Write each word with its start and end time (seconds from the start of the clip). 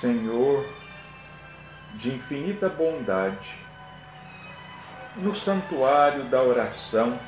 Senhor, 0.00 0.66
de 1.96 2.10
infinita 2.14 2.70
bondade, 2.70 3.58
no 5.16 5.34
santuário 5.34 6.24
da 6.24 6.42
oração, 6.42 7.20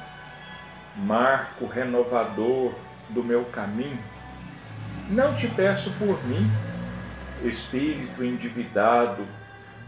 marco 0.97 1.67
renovador 1.67 2.73
do 3.11 3.23
meu 3.23 3.45
caminho, 3.45 4.03
não 5.11 5.35
te 5.35 5.49
peço 5.49 5.91
por 5.99 6.25
mim, 6.25 6.51
espírito 7.45 8.25
endividado, 8.25 9.27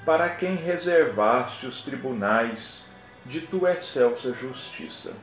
para 0.05 0.29
quem 0.29 0.55
reservaste 0.55 1.67
os 1.67 1.81
tribunais 1.81 2.85
de 3.25 3.41
tua 3.41 3.73
excelsa 3.73 4.35
justiça. 4.35 5.15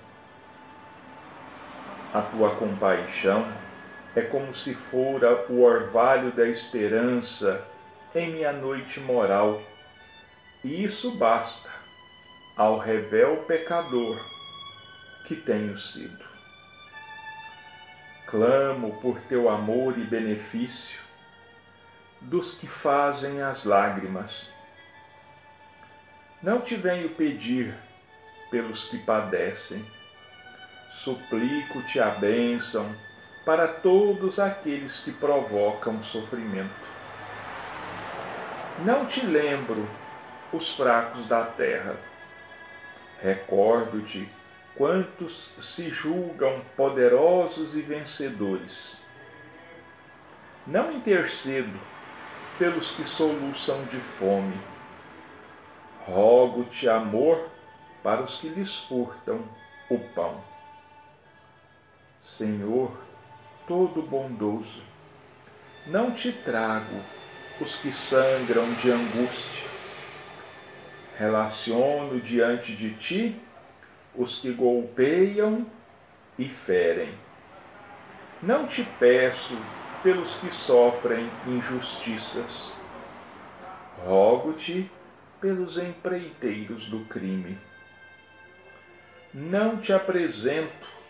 A 2.12 2.22
tua 2.22 2.56
compaixão 2.56 3.46
é 4.16 4.22
como 4.22 4.54
se 4.54 4.74
fora 4.74 5.46
o 5.50 5.62
orvalho 5.62 6.32
da 6.32 6.48
esperança 6.48 7.66
em 8.14 8.32
minha 8.32 8.52
noite 8.52 9.00
moral, 9.00 9.62
e 10.64 10.84
isso 10.84 11.12
basta 11.12 11.70
ao 12.58 12.78
revel 12.78 13.38
pecador 13.48 14.20
que 15.26 15.36
tenho 15.36 15.78
sido. 15.78 16.26
Clamo 18.28 19.00
por 19.02 19.20
teu 19.22 19.50
amor 19.50 19.98
e 19.98 20.04
benefício 20.04 21.00
dos 22.20 22.54
que 22.56 22.68
fazem 22.68 23.42
as 23.42 23.64
lágrimas. 23.64 24.52
Não 26.44 26.62
te 26.62 26.76
venho 26.76 27.10
pedir 27.10 27.74
pelos 28.50 28.86
que 28.90 28.98
padecem, 29.00 29.86
suplico-te 30.92 32.00
a 32.00 32.10
bênção 32.10 32.94
para 33.46 33.68
todos 33.68 34.40
aqueles 34.40 35.00
que 35.00 35.12
provocam 35.12 36.02
sofrimento. 36.02 36.70
Não 38.86 39.06
te 39.06 39.26
lembro 39.26 39.88
os 40.54 40.76
fracos 40.76 41.26
da 41.28 41.44
terra. 41.44 41.96
Recordo-te 43.20 44.28
quantos 44.76 45.54
se 45.60 45.90
julgam 45.90 46.62
poderosos 46.76 47.76
e 47.76 47.82
vencedores. 47.82 48.98
Não 50.66 50.92
intercedo 50.92 51.80
pelos 52.58 52.92
que 52.92 53.04
soluçam 53.04 53.84
de 53.86 53.98
fome. 53.98 54.60
Rogo-te 56.06 56.88
amor 56.90 57.50
para 58.04 58.22
os 58.22 58.38
que 58.38 58.50
lhes 58.50 58.84
furtam 58.84 59.44
o 59.90 60.00
pão. 60.00 60.44
Senhor, 62.22 62.92
todo 63.68 64.02
bondoso, 64.02 64.82
não 65.88 66.12
te 66.12 66.32
trago 66.32 67.02
os 67.60 67.76
que 67.76 67.92
sangram 67.92 68.72
de 68.76 68.92
angústia. 68.92 69.70
Relaciono 71.18 72.20
diante 72.20 72.76
de 72.76 72.92
ti 72.92 73.42
os 74.16 74.40
que 74.40 74.52
golpeiam 74.52 75.66
e 76.38 76.46
ferem. 76.46 77.14
Não 78.42 78.66
te 78.66 78.84
peço 79.00 79.56
pelos 80.02 80.36
que 80.36 80.52
sofrem 80.52 81.30
injustiças. 81.46 82.72
Rogo-te 84.04 84.90
pelos 85.40 85.78
empreiteiros 85.78 86.88
do 86.88 87.06
crime. 87.06 87.58
Não 89.34 89.78
te 89.78 89.94
apresento 89.94 91.01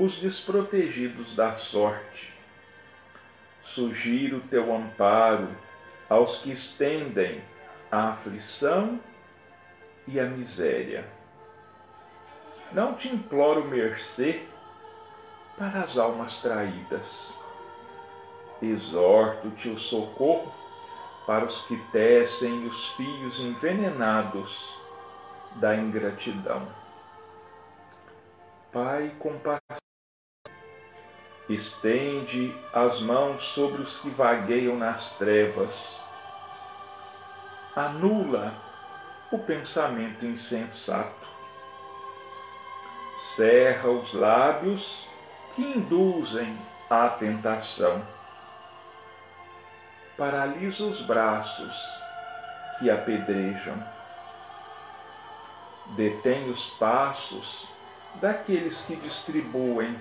os 0.00 0.16
desprotegidos 0.16 1.34
da 1.36 1.54
sorte. 1.54 2.32
Sugiro 3.60 4.40
teu 4.48 4.74
amparo 4.74 5.46
aos 6.08 6.38
que 6.38 6.50
estendem 6.50 7.44
a 7.92 8.12
aflição 8.12 8.98
e 10.08 10.18
a 10.18 10.24
miséria. 10.24 11.06
Não 12.72 12.94
te 12.94 13.08
imploro 13.08 13.62
mercê 13.66 14.42
para 15.58 15.82
as 15.82 15.98
almas 15.98 16.40
traídas. 16.40 17.34
Exorto-te 18.62 19.68
o 19.68 19.76
socorro 19.76 20.50
para 21.26 21.44
os 21.44 21.60
que 21.66 21.76
tecem 21.92 22.64
os 22.64 22.88
fios 22.94 23.38
envenenados 23.38 24.74
da 25.56 25.76
ingratidão. 25.76 26.66
Pai 28.72 29.14
compassivo, 29.18 29.89
estende 31.54 32.54
as 32.72 33.00
mãos 33.00 33.42
sobre 33.42 33.82
os 33.82 33.98
que 33.98 34.10
vagueiam 34.10 34.76
nas 34.76 35.12
trevas. 35.14 35.98
Anula 37.74 38.54
o 39.30 39.38
pensamento 39.38 40.26
insensato. 40.26 41.28
Cerra 43.18 43.88
os 43.88 44.12
lábios 44.12 45.08
que 45.54 45.62
induzem 45.62 46.58
à 46.88 47.08
tentação. 47.08 48.02
Paralisa 50.16 50.84
os 50.84 51.00
braços 51.00 51.74
que 52.78 52.90
apedrejam. 52.90 53.82
Detém 55.96 56.48
os 56.48 56.70
passos 56.70 57.68
daqueles 58.16 58.82
que 58.82 58.96
distribuem 58.96 59.98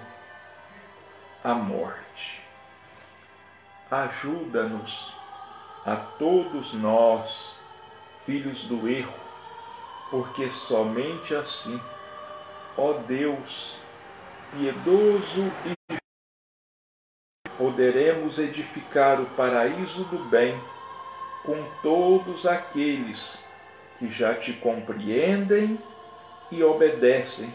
a 1.44 1.54
morte. 1.54 2.42
Ajuda-nos 3.90 5.14
a 5.86 5.96
todos 5.96 6.74
nós, 6.74 7.56
filhos 8.26 8.66
do 8.66 8.88
erro, 8.90 9.20
porque 10.12 10.50
somente 10.50 11.34
assim, 11.34 11.80
ó 12.78 12.94
Deus, 12.94 13.78
piedoso 14.52 15.52
e 15.66 15.98
poderemos 17.58 18.38
edificar 18.38 19.22
o 19.22 19.26
paraíso 19.28 20.04
do 20.06 20.20
bem 20.26 20.62
com 21.44 21.64
todos 21.82 22.46
aqueles 22.46 23.38
que 23.98 24.10
já 24.10 24.36
te 24.36 24.54
compreendem 24.54 25.82
e 26.52 26.62
obedecem, 26.64 27.54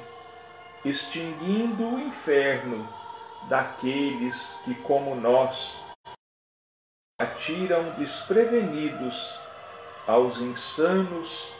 extinguindo 0.84 1.84
o 1.84 2.00
inferno 2.00 2.88
daqueles 3.48 4.58
que, 4.64 4.74
como 4.76 5.14
nós, 5.14 5.76
atiram 7.20 7.90
desprevenidos 7.92 9.38
aos 10.06 10.38
insanos 10.40 11.52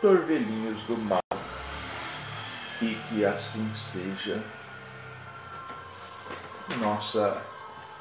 torvelinhos 0.00 0.80
do 0.84 0.96
mal. 0.96 1.20
E 2.80 2.94
que 3.08 3.24
assim 3.24 3.72
seja. 3.74 4.42
Nossa 6.80 7.42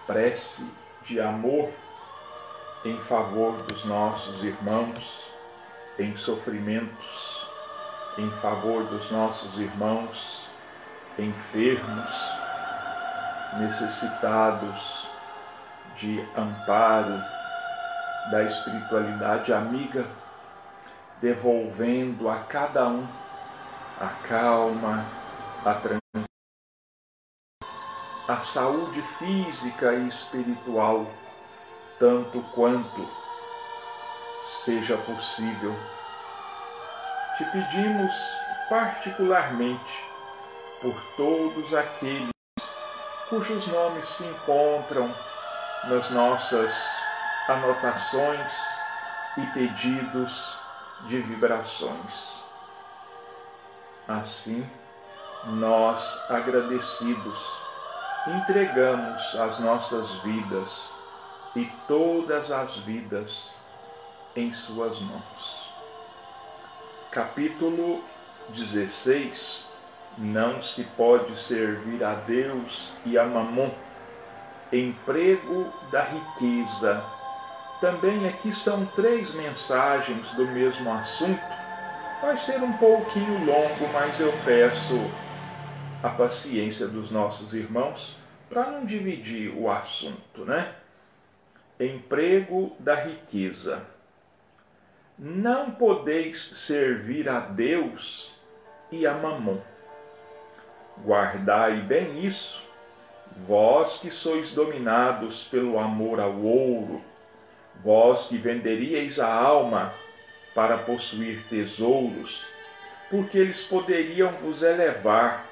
prece 0.05 0.69
de 1.03 1.19
amor 1.19 1.71
em 2.85 2.99
favor 3.01 3.61
dos 3.63 3.85
nossos 3.85 4.43
irmãos 4.43 5.31
em 5.99 6.15
sofrimentos, 6.15 7.47
em 8.17 8.29
favor 8.39 8.83
dos 8.85 9.09
nossos 9.09 9.59
irmãos 9.59 10.47
enfermos, 11.17 12.13
necessitados 13.59 15.09
de 15.95 16.21
amparo 16.35 17.23
da 18.31 18.43
espiritualidade 18.43 19.53
amiga, 19.53 20.05
devolvendo 21.21 22.29
a 22.29 22.39
cada 22.39 22.87
um 22.87 23.07
a 23.99 24.09
calma, 24.27 25.03
a 25.65 25.73
tranquilidade, 25.73 26.27
a 28.27 28.37
saúde 28.41 29.01
física 29.01 29.93
e 29.93 30.07
espiritual, 30.07 31.07
tanto 31.99 32.41
quanto 32.53 33.09
seja 34.63 34.97
possível. 34.97 35.73
Te 37.37 37.45
pedimos 37.45 38.13
particularmente 38.69 40.05
por 40.81 40.95
todos 41.15 41.73
aqueles 41.73 42.36
cujos 43.29 43.67
nomes 43.67 44.07
se 44.07 44.25
encontram 44.25 45.13
nas 45.85 46.09
nossas 46.11 46.73
anotações 47.47 48.53
e 49.37 49.45
pedidos 49.47 50.57
de 51.05 51.19
vibrações. 51.19 52.41
Assim, 54.07 54.67
nós, 55.45 56.25
agradecidos, 56.29 57.59
entregamos 58.27 59.35
as 59.35 59.59
nossas 59.59 60.09
vidas 60.19 60.89
e 61.55 61.65
todas 61.87 62.51
as 62.51 62.77
vidas 62.77 63.53
em 64.35 64.53
Suas 64.53 64.99
mãos. 64.99 65.69
Capítulo 67.11 68.03
16 68.49 69.66
não 70.17 70.61
se 70.61 70.83
pode 70.83 71.35
servir 71.35 72.03
a 72.03 72.15
Deus 72.15 72.93
e 73.05 73.17
a 73.17 73.25
Mamon, 73.25 73.71
emprego 74.71 75.71
da 75.91 76.03
riqueza 76.03 77.03
também 77.79 78.27
aqui 78.27 78.51
são 78.51 78.87
três 78.87 79.35
mensagens 79.35 80.31
do 80.31 80.47
mesmo 80.47 80.91
assunto. 80.91 81.39
Vai 82.21 82.35
ser 82.35 82.63
um 82.63 82.73
pouquinho 82.73 83.45
longo, 83.45 83.87
mas 83.93 84.19
eu 84.19 84.33
peço 84.43 84.99
a 86.01 86.09
paciência 86.09 86.87
dos 86.87 87.11
nossos 87.11 87.53
irmãos 87.53 88.17
para 88.49 88.71
não 88.71 88.83
dividir 88.83 89.53
o 89.55 89.69
assunto, 89.69 90.43
né? 90.43 90.73
Emprego 91.79 92.75
da 92.79 92.95
riqueza. 92.95 93.83
Não 95.19 95.69
podeis 95.69 96.39
servir 96.39 97.29
a 97.29 97.41
Deus 97.41 98.33
e 98.91 99.05
a 99.05 99.13
Mamon. 99.13 99.59
Guardai 101.03 101.81
bem 101.81 102.25
isso, 102.25 102.63
vós 103.47 103.99
que 103.99 104.09
sois 104.09 104.51
dominados 104.51 105.43
pelo 105.43 105.79
amor 105.79 106.19
ao 106.19 106.35
ouro, 106.37 107.01
vós 107.81 108.27
que 108.27 108.37
venderíeis 108.37 109.19
a 109.19 109.31
alma 109.31 109.93
para 110.55 110.77
possuir 110.77 111.43
tesouros, 111.49 112.43
porque 113.09 113.37
eles 113.37 113.63
poderiam 113.63 114.31
vos 114.33 114.63
elevar 114.63 115.45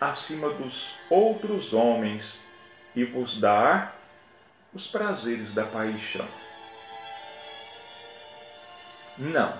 acima 0.00 0.50
dos 0.50 0.94
outros 1.10 1.72
homens 1.72 2.46
e 2.94 3.04
vos 3.04 3.38
dar 3.38 3.98
os 4.72 4.86
prazeres 4.86 5.52
da 5.52 5.64
paixão. 5.64 6.26
Não, 9.16 9.58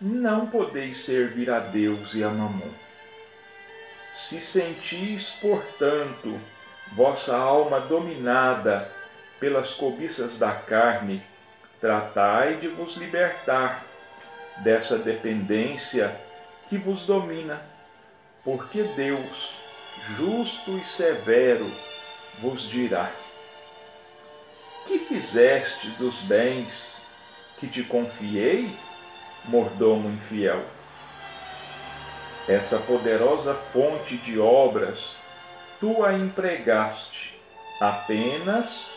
não 0.00 0.46
podeis 0.46 0.98
servir 0.98 1.50
a 1.50 1.58
Deus 1.58 2.14
e 2.14 2.22
a 2.22 2.28
Mamon. 2.28 2.70
Se 4.12 4.40
sentis, 4.40 5.30
portanto, 5.40 6.38
vossa 6.92 7.34
alma 7.34 7.80
dominada 7.80 8.92
pelas 9.40 9.72
cobiças 9.72 10.38
da 10.38 10.52
carne, 10.52 11.24
tratai 11.80 12.56
de 12.56 12.68
vos 12.68 12.96
libertar 12.96 13.82
dessa 14.58 14.98
dependência 14.98 16.14
que 16.68 16.76
vos 16.76 17.06
domina, 17.06 17.62
porque 18.44 18.82
Deus, 18.82 19.56
justo 20.16 20.76
e 20.78 20.84
severo, 20.84 21.72
vos 22.38 22.68
dirá: 22.68 23.10
Que 24.86 24.98
fizeste 24.98 25.88
dos 25.92 26.20
bens 26.20 27.00
que 27.56 27.66
te 27.66 27.82
confiei, 27.82 28.76
mordomo 29.46 30.10
infiel? 30.10 30.62
Essa 32.48 32.78
poderosa 32.78 33.54
fonte 33.54 34.16
de 34.16 34.38
obras 34.38 35.16
tu 35.78 36.04
a 36.04 36.12
empregaste 36.12 37.40
apenas 37.80 38.88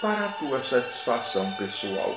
para 0.00 0.26
a 0.26 0.32
tua 0.32 0.62
satisfação 0.62 1.50
pessoal. 1.52 2.14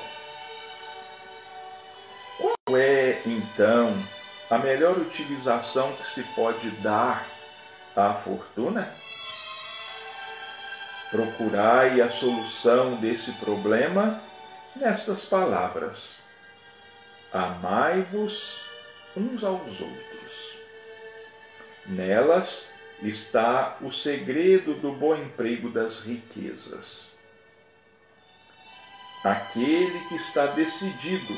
Qual 2.37 2.77
é, 2.77 3.21
então, 3.25 4.05
a 4.49 4.57
melhor 4.57 4.97
utilização 4.97 5.93
que 5.93 6.05
se 6.05 6.23
pode 6.23 6.69
dar 6.81 7.25
à 7.95 8.13
fortuna? 8.13 8.93
Procurai 11.11 12.01
a 12.01 12.09
solução 12.09 12.95
desse 12.97 13.31
problema 13.33 14.21
nestas 14.75 15.25
palavras: 15.25 16.19
Amai-vos 17.33 18.61
uns 19.15 19.43
aos 19.43 19.81
outros. 19.81 20.58
Nelas 21.89 22.67
está 23.01 23.77
o 23.81 23.89
segredo 23.89 24.75
do 24.75 24.91
bom 24.91 25.15
emprego 25.15 25.71
das 25.71 26.01
riquezas. 26.01 27.07
Aquele 29.23 29.99
que 30.07 30.15
está 30.15 30.45
decidido 30.45 31.35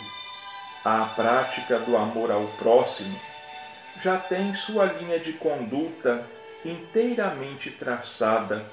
à 0.83 1.05
prática 1.15 1.79
do 1.79 1.95
amor 1.95 2.31
ao 2.31 2.45
próximo 2.59 3.17
já 4.03 4.17
tem 4.17 4.53
sua 4.53 4.85
linha 4.85 5.19
de 5.19 5.33
conduta 5.33 6.27
inteiramente 6.65 7.71
traçada, 7.71 8.65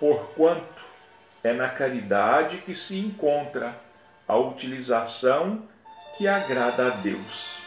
porquanto 0.00 0.82
é 1.44 1.52
na 1.52 1.68
caridade 1.68 2.58
que 2.58 2.74
se 2.74 2.98
encontra 2.98 3.78
a 4.26 4.36
utilização 4.36 5.62
que 6.16 6.26
agrada 6.26 6.86
a 6.86 6.90
Deus. 6.90 7.65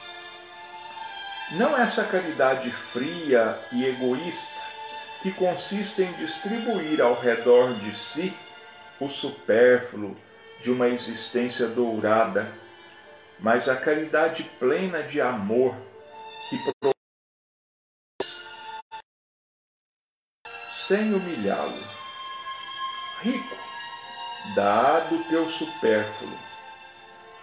Não 1.51 1.75
essa 1.75 2.03
caridade 2.03 2.69
fria 2.71 3.59
e 3.71 3.83
egoísta 3.83 4.53
que 5.23 5.31
consiste 5.31 6.03
em 6.03 6.13
distribuir 6.13 7.01
ao 7.01 7.19
redor 7.19 7.73
de 7.79 7.91
si 7.91 8.37
o 8.99 9.07
supérfluo 9.07 10.15
de 10.61 10.69
uma 10.71 10.87
existência 10.89 11.67
dourada, 11.67 12.51
mas 13.39 13.67
a 13.67 13.75
caridade 13.75 14.43
plena 14.59 15.01
de 15.01 15.19
amor 15.19 15.75
que 16.49 16.57
produz 16.57 16.95
sem 20.87 21.13
humilhá-lo. 21.13 21.83
Rico, 23.21 23.55
dá 24.55 24.99
do 25.01 25.23
teu 25.25 25.47
supérfluo, 25.47 26.37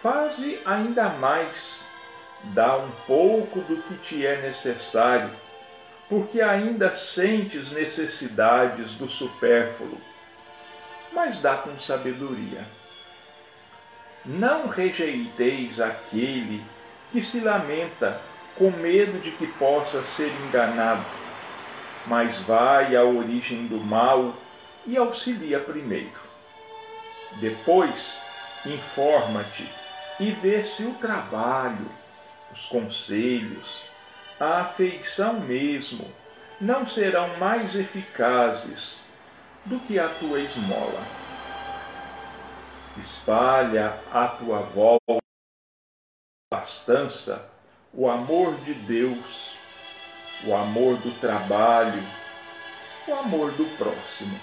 faze 0.01 0.61
ainda 0.65 1.09
mais, 1.09 1.86
dá 2.43 2.77
um 2.77 2.91
pouco 3.05 3.59
do 3.61 3.81
que 3.83 3.95
te 3.95 4.25
é 4.25 4.41
necessário, 4.41 5.31
porque 6.09 6.41
ainda 6.41 6.91
sentes 6.91 7.71
necessidades 7.71 8.93
do 8.93 9.07
supérfluo, 9.07 9.99
mas 11.11 11.41
dá 11.41 11.57
com 11.57 11.77
sabedoria 11.77 12.65
não 14.27 14.67
rejeiteis 14.67 15.79
aquele 15.79 16.61
que 17.11 17.21
se 17.21 17.39
lamenta 17.39 18.19
com 18.57 18.69
medo 18.71 19.19
de 19.19 19.31
que 19.31 19.47
possa 19.47 20.03
ser 20.03 20.29
enganado, 20.33 21.05
mas 22.05 22.41
vai 22.41 22.93
à 22.95 23.03
origem 23.03 23.67
do 23.67 23.77
mal 23.77 24.35
e 24.85 24.97
auxilia 24.97 25.61
primeiro. 25.61 26.19
Depois, 27.39 28.19
informa-te 28.65 29.69
e 30.19 30.31
vê 30.31 30.61
se 30.61 30.83
o 30.83 30.93
trabalho, 30.95 31.89
os 32.51 32.65
conselhos, 32.67 33.83
a 34.39 34.61
afeição 34.61 35.39
mesmo 35.41 36.11
não 36.59 36.85
serão 36.85 37.37
mais 37.37 37.75
eficazes 37.75 39.01
do 39.65 39.79
que 39.81 39.99
a 39.99 40.09
tua 40.09 40.39
esmola 40.39 41.27
espalha 42.99 43.99
à 44.11 44.27
tua 44.27 44.59
volta 44.61 45.17
abastança 46.51 47.49
o 47.93 48.09
amor 48.09 48.57
de 48.61 48.73
Deus, 48.73 49.57
o 50.45 50.55
amor 50.55 50.97
do 50.97 51.11
trabalho, 51.19 52.03
o 53.07 53.13
amor 53.13 53.51
do 53.51 53.65
próximo. 53.77 54.39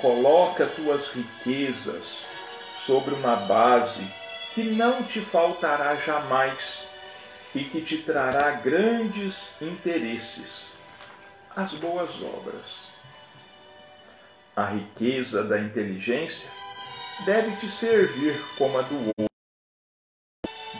Coloca 0.00 0.66
tuas 0.66 1.10
riquezas 1.10 2.26
sobre 2.78 3.14
uma 3.14 3.36
base 3.36 4.06
que 4.56 4.64
não 4.64 5.04
te 5.04 5.20
faltará 5.20 5.96
jamais 5.96 6.88
e 7.54 7.62
que 7.62 7.82
te 7.82 7.98
trará 7.98 8.52
grandes 8.52 9.54
interesses, 9.60 10.72
as 11.54 11.74
boas 11.74 12.22
obras. 12.22 12.90
A 14.56 14.64
riqueza 14.64 15.44
da 15.44 15.60
inteligência 15.60 16.50
deve 17.26 17.54
te 17.56 17.68
servir 17.68 18.42
como 18.56 18.78
a 18.78 18.80
do 18.80 18.96
outro. 19.08 19.26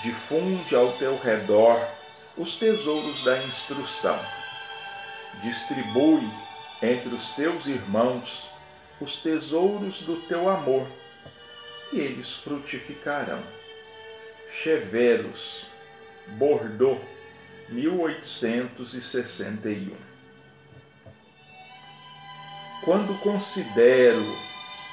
Difunde 0.01 0.75
ao 0.75 0.97
teu 0.97 1.19
redor 1.19 1.79
os 2.35 2.57
tesouros 2.57 3.23
da 3.25 3.45
instrução. 3.45 4.19
Distribui 5.43 6.27
entre 6.81 7.15
os 7.15 7.29
teus 7.33 7.67
irmãos 7.67 8.51
os 9.03 9.17
tesouros 9.17 10.01
do 10.01 10.17
teu 10.23 10.49
amor, 10.49 10.89
e 11.93 12.01
eles 12.01 12.37
frutificarão. 12.37 13.66
Cheveros, 14.49 15.67
Bordeaux, 16.39 17.01
1861. 17.69 19.97
Quando 22.85 23.21
considero 23.21 24.39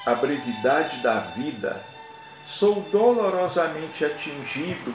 a 0.04 0.12
brevidade 0.14 1.00
da 1.02 1.20
vida, 1.20 1.80
sou 2.44 2.82
dolorosamente 2.90 4.04
atingido 4.04 4.92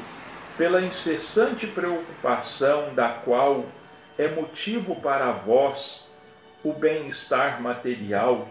pela 0.58 0.82
incessante 0.82 1.66
preocupação 1.68 2.94
da 2.94 3.08
qual 3.10 3.66
é 4.18 4.28
motivo 4.28 4.98
para 4.98 5.32
vós 5.32 6.06
o 6.64 6.74
bem-estar 6.74 7.62
material, 7.62 8.46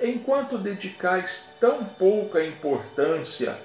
enquanto 0.00 0.56
dedicais 0.56 1.46
tão 1.60 1.84
pouca 1.84 2.42
importância 2.42 3.58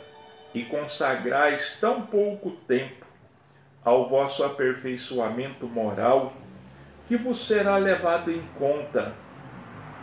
e 0.53 0.63
consagrais 0.65 1.77
tão 1.79 2.01
pouco 2.01 2.51
tempo 2.67 3.05
ao 3.83 4.07
vosso 4.07 4.43
aperfeiçoamento 4.43 5.67
moral, 5.67 6.33
que 7.07 7.17
vos 7.17 7.45
será 7.47 7.77
levado 7.77 8.31
em 8.31 8.41
conta 8.57 9.13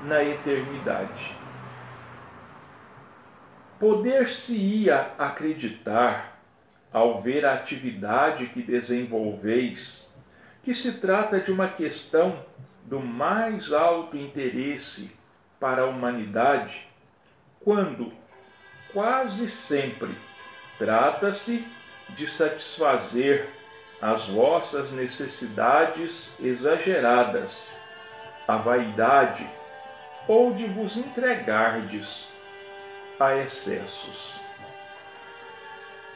na 0.05 0.23
eternidade. 0.25 1.37
poder-se-ia 3.79 5.13
acreditar, 5.19 6.41
ao 6.93 7.21
ver 7.21 7.45
a 7.45 7.55
atividade 7.55 8.47
que 8.47 8.63
desenvolveis, 8.63 10.11
que 10.63 10.75
se 10.75 10.99
trata 10.99 11.39
de 11.39 11.53
uma 11.53 11.69
questão 11.69 12.45
do 12.85 12.99
mais 12.99 13.73
alto 13.73 14.17
interesse 14.17 15.13
para 15.61 15.83
a 15.83 15.87
humanidade, 15.87 16.89
quando 17.61 18.13
quase 18.93 19.49
sempre 19.49 20.17
trata-se 20.79 21.67
de 22.11 22.27
satisfazer 22.27 23.49
as 24.01 24.29
vossas 24.29 24.93
necessidades 24.93 26.33
exageradas, 26.41 27.71
a 28.47 28.57
vaidade, 28.57 29.49
ou 30.27 30.53
de 30.53 30.67
vos 30.67 30.97
entregardes 30.97 32.29
a 33.19 33.37
excessos. 33.37 34.41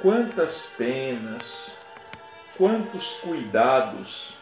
Quantas 0.00 0.66
penas, 0.78 1.76
quantos 2.56 3.14
cuidados, 3.14 4.36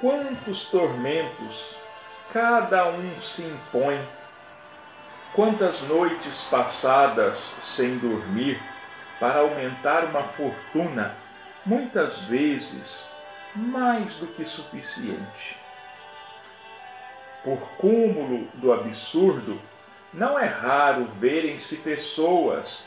quantos 0.00 0.66
tormentos 0.66 1.76
cada 2.32 2.88
um 2.88 3.18
se 3.18 3.42
impõe, 3.42 4.00
quantas 5.34 5.80
noites 5.82 6.42
passadas 6.50 7.54
sem 7.60 7.98
dormir 7.98 8.60
para 9.18 9.40
aumentar 9.40 10.04
uma 10.04 10.24
fortuna, 10.24 11.16
muitas 11.64 12.22
vezes 12.22 13.08
mais 13.54 14.16
do 14.16 14.26
que 14.28 14.44
suficiente. 14.44 15.58
Por 17.42 17.58
cúmulo 17.76 18.46
do 18.54 18.72
absurdo, 18.72 19.60
não 20.12 20.38
é 20.38 20.46
raro 20.46 21.06
verem-se 21.06 21.78
pessoas 21.78 22.84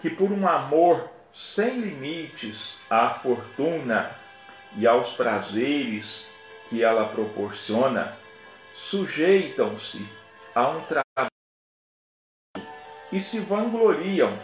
que, 0.00 0.10
por 0.10 0.30
um 0.30 0.46
amor 0.46 1.08
sem 1.32 1.80
limites 1.80 2.76
à 2.88 3.10
fortuna 3.10 4.10
e 4.76 4.86
aos 4.86 5.12
prazeres 5.12 6.30
que 6.68 6.82
ela 6.82 7.08
proporciona, 7.08 8.16
sujeitam-se 8.72 10.06
a 10.54 10.68
um 10.68 10.82
trabalho 10.84 11.30
e 13.12 13.20
se 13.20 13.40
vangloriam 13.40 14.38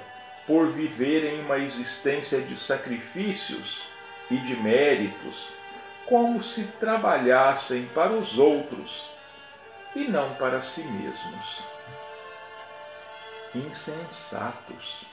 por 0.47 0.71
viverem 0.73 1.41
uma 1.41 1.59
existência 1.59 2.41
de 2.41 2.55
sacrifícios 2.55 3.83
e 4.31 4.39
de 4.39 4.57
méritos, 4.57 5.49
como 6.07 6.43
se 6.43 6.69
trabalhassem 6.79 7.87
para 7.87 8.13
os 8.13 8.39
outros 8.39 9.11
e 9.95 10.05
não 10.05 10.35
para 10.35 10.61
si 10.61 10.85
mesmos 10.85 11.65
insensatos. 13.55 15.05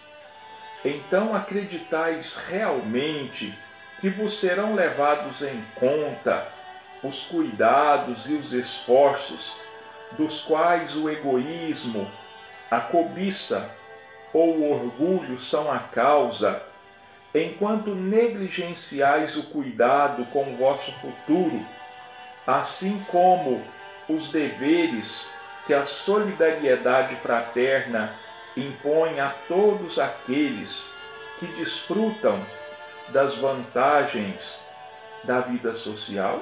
Então 0.83 1.35
acreditais 1.35 2.35
realmente 2.35 3.57
que 3.99 4.09
vos 4.09 4.39
serão 4.39 4.75
levados 4.75 5.41
em 5.41 5.63
conta 5.75 6.47
os 7.01 7.23
cuidados 7.23 8.29
e 8.29 8.33
os 8.33 8.53
esforços 8.53 9.55
dos 10.11 10.41
quais 10.41 10.95
o 10.95 11.09
egoísmo, 11.09 12.09
a 12.69 12.79
cobiça 12.79 13.69
ou 14.33 14.57
o 14.57 14.71
orgulho 14.71 15.37
são 15.37 15.71
a 15.71 15.79
causa, 15.79 16.61
enquanto 17.33 17.93
negligenciais 17.93 19.37
o 19.37 19.43
cuidado 19.43 20.25
com 20.25 20.53
o 20.53 20.57
vosso 20.57 20.91
futuro, 20.93 21.63
assim 22.45 23.03
como 23.09 23.63
os 24.09 24.27
deveres 24.29 25.25
que 25.65 25.73
a 25.73 25.85
solidariedade 25.85 27.15
fraterna 27.15 28.13
impõe 28.57 29.19
a 29.19 29.29
todos 29.47 29.97
aqueles 29.97 30.85
que 31.39 31.47
desfrutam 31.47 32.45
das 33.09 33.35
vantagens 33.37 34.59
da 35.23 35.39
vida 35.39 35.73
social? 35.73 36.41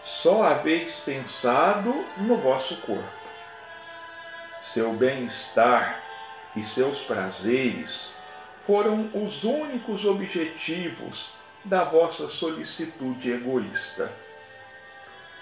Só 0.00 0.44
haveis 0.44 1.00
pensado 1.00 2.04
no 2.16 2.36
vosso 2.36 2.76
corpo. 2.82 3.17
Seu 4.72 4.92
bem-estar 4.92 5.98
e 6.54 6.62
seus 6.62 7.02
prazeres 7.02 8.12
foram 8.58 9.10
os 9.14 9.42
únicos 9.42 10.04
objetivos 10.04 11.32
da 11.64 11.84
vossa 11.84 12.28
solicitude 12.28 13.32
egoísta. 13.32 14.12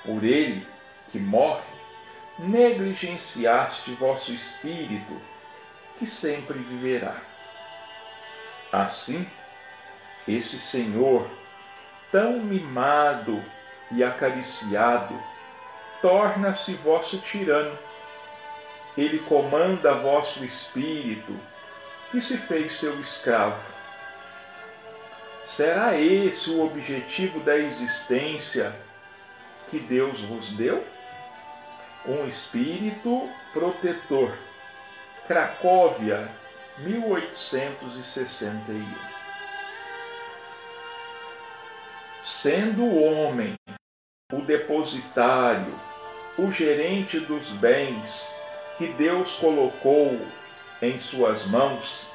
Por 0.04 0.22
ele, 0.22 0.64
que 1.10 1.18
morre, 1.18 1.66
negligenciaste 2.38 3.90
vosso 3.94 4.32
espírito, 4.32 5.20
que 5.98 6.06
sempre 6.06 6.60
viverá. 6.60 7.16
Assim, 8.70 9.28
esse 10.28 10.56
Senhor, 10.56 11.28
tão 12.12 12.38
mimado 12.38 13.44
e 13.90 14.04
acariciado, 14.04 15.20
torna-se 16.00 16.74
vosso 16.74 17.18
tirano. 17.22 17.76
Ele 18.96 19.18
comanda 19.20 19.94
vosso 19.94 20.44
espírito, 20.44 21.38
que 22.10 22.20
se 22.20 22.36
fez 22.36 22.72
seu 22.72 22.98
escravo. 23.00 23.74
Será 25.42 25.98
esse 25.98 26.50
o 26.50 26.64
objetivo 26.64 27.40
da 27.40 27.56
existência 27.56 28.74
que 29.68 29.78
Deus 29.78 30.20
vos 30.22 30.50
deu? 30.50 30.84
um 32.08 32.26
espírito 32.26 33.28
protetor. 33.52 34.34
Cracóvia, 35.26 36.30
1861. 36.78 38.94
Sendo 42.22 42.84
o 42.84 43.02
homem 43.02 43.54
o 44.32 44.40
depositário, 44.42 45.78
o 46.38 46.50
gerente 46.50 47.20
dos 47.20 47.50
bens 47.50 48.34
que 48.76 48.88
Deus 48.88 49.36
colocou 49.38 50.20
em 50.82 50.98
suas 50.98 51.44
mãos, 51.46 52.06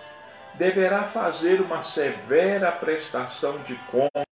deverá 0.56 1.04
fazer 1.04 1.62
uma 1.62 1.82
severa 1.82 2.72
prestação 2.72 3.62
de 3.64 3.76
conta 3.90 4.24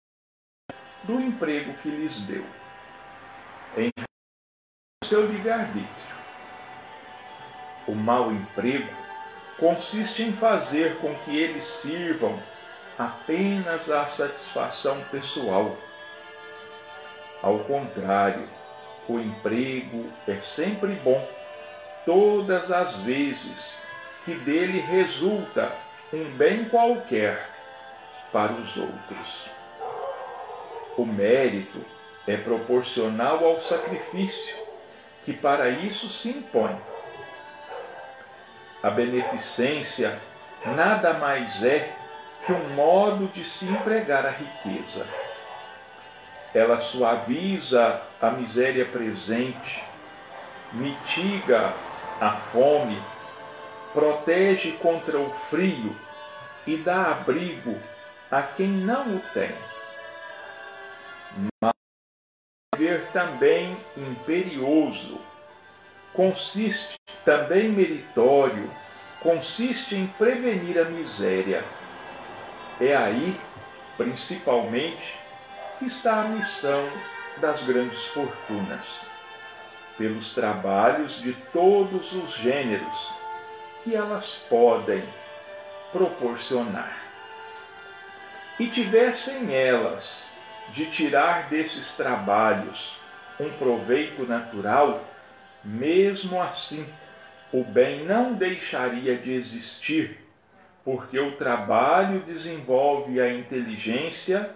do 1.04 1.20
emprego 1.20 1.74
que 1.76 1.90
lhes 1.90 2.20
deu. 2.22 2.46
Em 3.78 3.90
seu 5.04 5.26
livre-arbítrio. 5.26 6.20
O 7.88 7.96
mau 7.96 8.32
emprego 8.32 8.94
consiste 9.58 10.22
em 10.22 10.32
fazer 10.34 10.98
com 11.00 11.16
que 11.20 11.36
eles 11.36 11.64
sirvam 11.64 12.40
apenas 12.98 13.90
à 13.90 14.06
satisfação 14.06 15.04
pessoal. 15.06 15.76
Ao 17.42 17.58
contrário, 17.64 18.48
o 19.08 19.20
emprego 19.20 20.12
é 20.28 20.38
sempre 20.38 20.94
bom, 20.96 21.28
todas 22.10 22.72
as 22.72 22.96
vezes 23.02 23.78
que 24.26 24.34
dele 24.34 24.80
resulta 24.80 25.72
um 26.12 26.26
bem 26.32 26.66
qualquer 26.66 27.48
para 28.34 28.52
os 28.54 28.76
outros. 28.78 29.48
O 30.98 31.06
mérito 31.06 31.86
é 32.28 32.36
proporcional 32.36 33.46
ao 33.46 33.60
sacrifício 33.60 34.58
que 35.24 35.34
para 35.34 35.70
isso 35.70 36.10
se 36.10 36.30
impõe. 36.30 36.76
A 38.82 38.90
beneficência 38.90 40.20
nada 40.66 41.14
mais 41.14 41.64
é 41.64 41.94
que 42.44 42.52
um 42.52 42.70
modo 42.70 43.28
de 43.28 43.44
se 43.44 43.66
empregar 43.66 44.26
a 44.26 44.32
riqueza. 44.32 45.06
Ela 46.56 46.80
suaviza 46.80 48.02
a 48.20 48.32
miséria 48.32 48.86
presente, 48.86 49.84
mitiga 50.74 51.72
a 52.20 52.32
fome, 52.36 53.02
protege 53.94 54.74
contra 54.74 55.18
o 55.20 55.32
frio 55.32 55.96
e 56.68 56.78
dá 56.78 57.12
abrigo 57.12 57.76
a 58.30 58.42
quem 58.42 58.68
não 58.68 59.16
o 59.16 59.20
tem. 59.34 59.52
Mas 61.62 61.74
dever 62.76 63.06
também 63.12 63.78
imperioso, 63.98 65.20
consiste 66.14 66.96
também 67.24 67.70
meritório, 67.70 68.70
consiste 69.22 69.96
em 69.96 70.08
prevenir 70.08 70.78
a 70.78 70.86
miséria. 70.86 71.64
É 72.82 72.96
aí, 72.96 73.36
principalmente, 73.98 75.18
que 75.78 75.86
está 75.86 76.22
a 76.22 76.28
missão 76.28 76.90
das 77.38 77.64
grandes 77.64 78.06
fortunas, 78.08 79.09
pelos 80.00 80.34
trabalhos 80.34 81.22
de 81.22 81.34
todos 81.54 82.14
os 82.14 82.34
gêneros 82.38 83.14
que 83.84 83.94
elas 83.94 84.36
podem 84.50 85.04
proporcionar. 85.92 86.98
E 88.58 88.68
tivessem 88.68 89.54
elas 89.54 90.28
de 90.70 90.86
tirar 90.86 91.50
desses 91.50 91.96
trabalhos 91.96 92.98
um 93.40 93.50
proveito 93.52 94.26
natural, 94.26 95.04
mesmo 95.64 96.42
assim 96.42 96.88
o 97.52 97.64
bem 97.64 98.06
não 98.06 98.34
deixaria 98.34 99.18
de 99.18 99.34
existir, 99.34 100.20
porque 100.86 101.20
o 101.20 101.36
trabalho 101.36 102.22
desenvolve 102.22 103.20
a 103.20 103.34
inteligência 103.34 104.52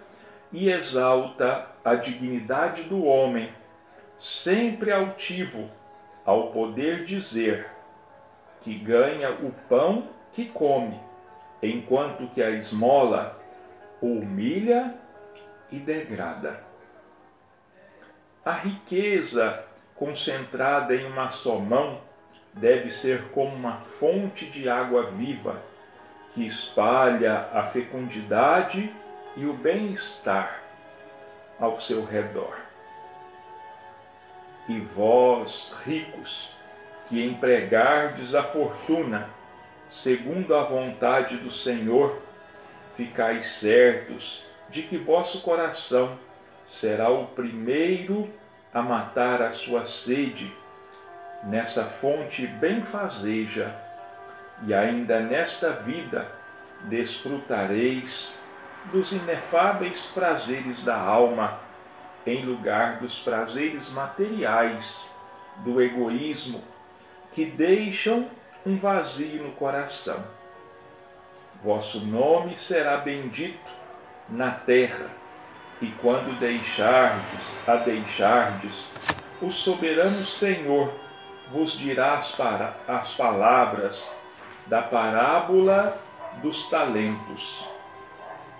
e 0.52 0.70
exalta 0.70 1.66
a 1.84 1.96
dignidade 1.96 2.84
do 2.84 3.04
homem, 3.04 3.52
sempre 4.24 4.90
altivo 4.90 5.70
ao 6.24 6.50
poder 6.50 7.04
dizer 7.04 7.70
que 8.62 8.74
ganha 8.74 9.30
o 9.32 9.52
pão 9.68 10.08
que 10.32 10.46
come, 10.46 10.98
enquanto 11.62 12.26
que 12.28 12.42
a 12.42 12.48
esmola 12.48 13.38
humilha 14.00 14.94
e 15.70 15.78
degrada. 15.78 16.64
A 18.42 18.52
riqueza 18.52 19.62
concentrada 19.94 20.96
em 20.96 21.04
uma 21.04 21.28
só 21.28 21.58
mão 21.58 22.00
deve 22.54 22.88
ser 22.88 23.28
como 23.28 23.54
uma 23.54 23.76
fonte 23.76 24.46
de 24.46 24.70
água 24.70 25.10
viva 25.10 25.60
que 26.32 26.46
espalha 26.46 27.50
a 27.52 27.64
fecundidade 27.64 28.90
e 29.36 29.44
o 29.44 29.52
bem-estar 29.52 30.62
ao 31.60 31.78
seu 31.78 32.02
redor. 32.06 32.63
E 34.68 34.80
vós, 34.80 35.72
ricos, 35.84 36.54
que 37.08 37.22
empregardes 37.24 38.34
a 38.34 38.42
fortuna 38.42 39.28
segundo 39.88 40.54
a 40.54 40.64
vontade 40.64 41.36
do 41.36 41.50
Senhor, 41.50 42.20
ficais 42.96 43.46
certos 43.46 44.44
de 44.68 44.82
que 44.82 44.96
vosso 44.96 45.42
coração 45.42 46.18
será 46.66 47.10
o 47.10 47.26
primeiro 47.26 48.32
a 48.72 48.82
matar 48.82 49.42
a 49.42 49.50
sua 49.50 49.84
sede 49.84 50.52
nessa 51.44 51.84
fonte 51.84 52.46
benfazeja, 52.46 53.74
e 54.66 54.72
ainda 54.72 55.20
nesta 55.20 55.70
vida 55.70 56.26
desfrutareis 56.84 58.32
dos 58.92 59.12
inefáveis 59.12 60.06
prazeres 60.06 60.82
da 60.82 60.96
alma, 60.96 61.60
em 62.26 62.44
lugar 62.44 62.98
dos 62.98 63.18
prazeres 63.18 63.90
materiais, 63.90 65.04
do 65.58 65.80
egoísmo, 65.80 66.62
que 67.32 67.44
deixam 67.44 68.28
um 68.64 68.76
vazio 68.76 69.44
no 69.44 69.52
coração. 69.52 70.24
Vosso 71.62 72.00
nome 72.00 72.56
será 72.56 72.96
bendito 72.96 73.70
na 74.28 74.50
terra, 74.50 75.10
e 75.80 75.88
quando 76.00 76.38
deixardes 76.38 77.68
a 77.68 77.76
deixardes, 77.76 78.86
o 79.40 79.50
soberano 79.50 80.24
Senhor 80.24 80.92
vos 81.50 81.72
dirá 81.72 82.14
as, 82.14 82.30
para, 82.32 82.74
as 82.88 83.12
palavras 83.14 84.10
da 84.66 84.82
parábola 84.82 85.98
dos 86.42 86.68
talentos. 86.70 87.68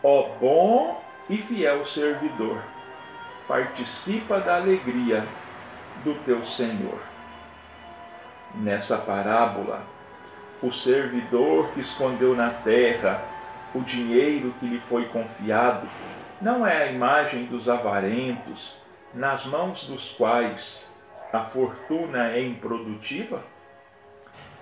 Ó 0.02 0.28
bom 0.40 1.02
e 1.30 1.38
fiel 1.38 1.84
servidor, 1.84 2.62
participa 3.46 4.40
da 4.40 4.56
alegria 4.56 5.24
do 6.02 6.14
teu 6.24 6.44
Senhor. 6.44 6.98
Nessa 8.54 8.96
parábola, 8.96 9.82
o 10.62 10.70
servidor 10.70 11.68
que 11.72 11.80
escondeu 11.80 12.34
na 12.34 12.50
terra 12.50 13.22
o 13.74 13.80
dinheiro 13.80 14.54
que 14.60 14.66
lhe 14.66 14.78
foi 14.78 15.06
confiado 15.06 15.88
não 16.40 16.66
é 16.66 16.84
a 16.84 16.92
imagem 16.92 17.44
dos 17.46 17.68
avarentos, 17.68 18.76
nas 19.12 19.44
mãos 19.44 19.84
dos 19.84 20.12
quais 20.12 20.84
a 21.32 21.40
fortuna 21.40 22.30
é 22.30 22.40
improdutiva? 22.40 23.42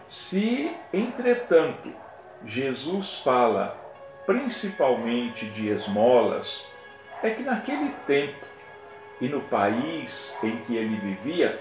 Se, 0.08 0.74
entretanto, 0.92 1.92
Jesus 2.44 3.18
fala 3.18 3.76
principalmente 4.24 5.46
de 5.46 5.68
esmolas, 5.68 6.64
é 7.22 7.30
que 7.30 7.42
naquele 7.42 7.90
tempo 8.06 8.51
e 9.22 9.28
no 9.28 9.40
país 9.40 10.36
em 10.42 10.56
que 10.56 10.76
ele 10.76 10.96
vivia, 10.96 11.56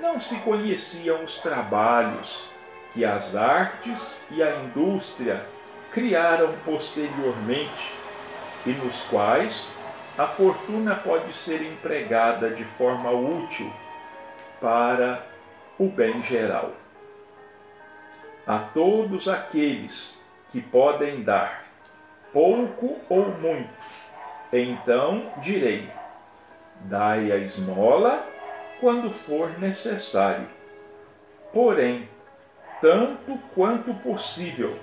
não 0.00 0.18
se 0.18 0.36
conheciam 0.36 1.22
os 1.22 1.36
trabalhos 1.36 2.48
que 2.94 3.04
as 3.04 3.36
artes 3.36 4.18
e 4.30 4.42
a 4.42 4.56
indústria 4.60 5.44
criaram 5.92 6.54
posteriormente 6.64 7.92
e 8.64 8.70
nos 8.70 9.02
quais 9.04 9.70
a 10.16 10.26
fortuna 10.26 10.94
pode 10.94 11.30
ser 11.34 11.60
empregada 11.60 12.48
de 12.48 12.64
forma 12.64 13.10
útil 13.10 13.70
para 14.58 15.22
o 15.78 15.88
bem 15.88 16.22
geral. 16.22 16.72
A 18.46 18.58
todos 18.58 19.28
aqueles 19.28 20.18
que 20.50 20.62
podem 20.62 21.22
dar 21.22 21.66
pouco 22.32 22.98
ou 23.10 23.26
muito, 23.28 23.68
então 24.50 25.30
direi: 25.42 25.90
dai 26.80 27.32
a 27.32 27.36
esmola 27.36 28.26
quando 28.80 29.12
for 29.12 29.58
necessário. 29.58 30.48
Porém, 31.52 32.08
tanto 32.80 33.38
quanto 33.54 33.92
possível, 33.94 34.76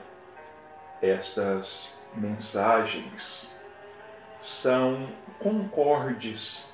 estas 1.01 1.89
mensagens 2.15 3.47
são 4.41 5.07
concordes 5.39 6.65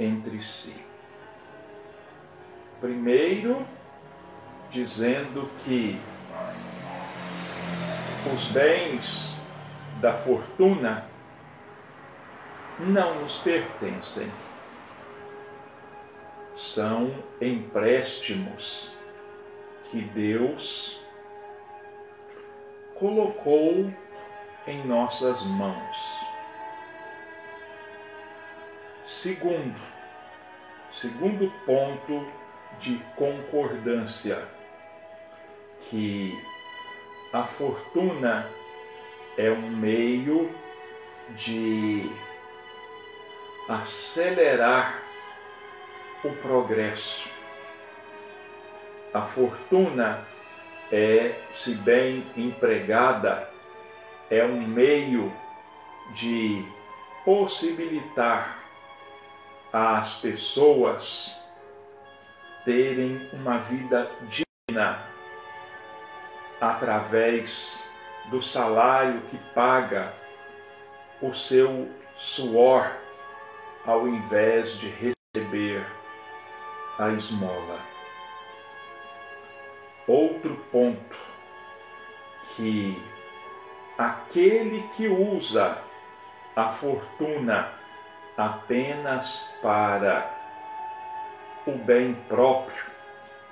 entre 0.00 0.40
si. 0.40 0.74
Primeiro, 2.80 3.66
dizendo 4.70 5.50
que 5.64 6.00
os 8.32 8.46
bens 8.48 9.36
da 10.00 10.12
fortuna 10.12 11.06
não 12.80 13.20
nos 13.20 13.38
pertencem. 13.38 14.30
São 16.54 17.12
empréstimos 17.40 18.92
que 19.90 20.02
Deus 20.02 21.00
colocou 22.94 23.92
em 24.66 24.84
nossas 24.86 25.42
mãos. 25.44 26.20
Segundo, 29.04 29.80
segundo 30.92 31.50
ponto 31.64 32.26
de 32.78 32.98
concordância, 33.16 34.46
que 35.88 36.38
a 37.32 37.42
fortuna 37.44 38.46
é 39.36 39.50
um 39.50 39.70
meio 39.70 40.52
de 41.30 42.10
acelerar 43.68 45.02
o 46.24 46.30
progresso. 46.36 47.28
A 49.12 49.20
fortuna 49.22 50.26
é, 50.90 51.34
se 51.52 51.74
bem 51.74 52.24
empregada, 52.36 53.48
é 54.30 54.44
um 54.44 54.66
meio 54.66 55.32
de 56.12 56.64
possibilitar 57.24 58.58
às 59.72 60.14
pessoas 60.14 61.30
terem 62.64 63.28
uma 63.32 63.58
vida 63.58 64.10
digna 64.28 65.06
através 66.60 67.84
do 68.30 68.40
salário 68.40 69.20
que 69.30 69.38
paga 69.54 70.12
o 71.20 71.32
seu 71.32 71.88
suor 72.14 72.90
ao 73.88 74.06
invés 74.06 74.72
de 74.72 74.90
receber 74.90 75.86
a 76.98 77.08
esmola. 77.08 77.80
Outro 80.06 80.56
ponto 80.70 81.16
que 82.54 83.02
aquele 83.96 84.86
que 84.88 85.08
usa 85.08 85.82
a 86.54 86.68
fortuna 86.68 87.72
apenas 88.36 89.48
para 89.62 90.36
o 91.66 91.72
bem 91.72 92.14
próprio 92.28 92.84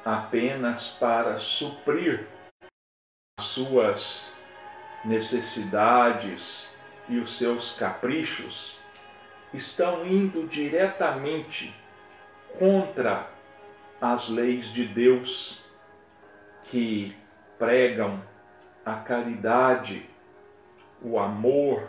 apenas 0.04 0.88
para 0.88 1.38
suprir 1.38 2.28
as 3.40 3.46
suas 3.46 4.30
necessidades 5.02 6.68
e 7.08 7.18
os 7.18 7.38
seus 7.38 7.72
caprichos, 7.72 8.78
estão 9.56 10.06
indo 10.06 10.46
diretamente 10.46 11.74
contra 12.58 13.28
as 14.00 14.28
leis 14.28 14.66
de 14.66 14.86
Deus 14.86 15.60
que 16.64 17.16
pregam 17.58 18.22
a 18.84 18.94
caridade, 18.94 20.08
o 21.02 21.18
amor, 21.18 21.88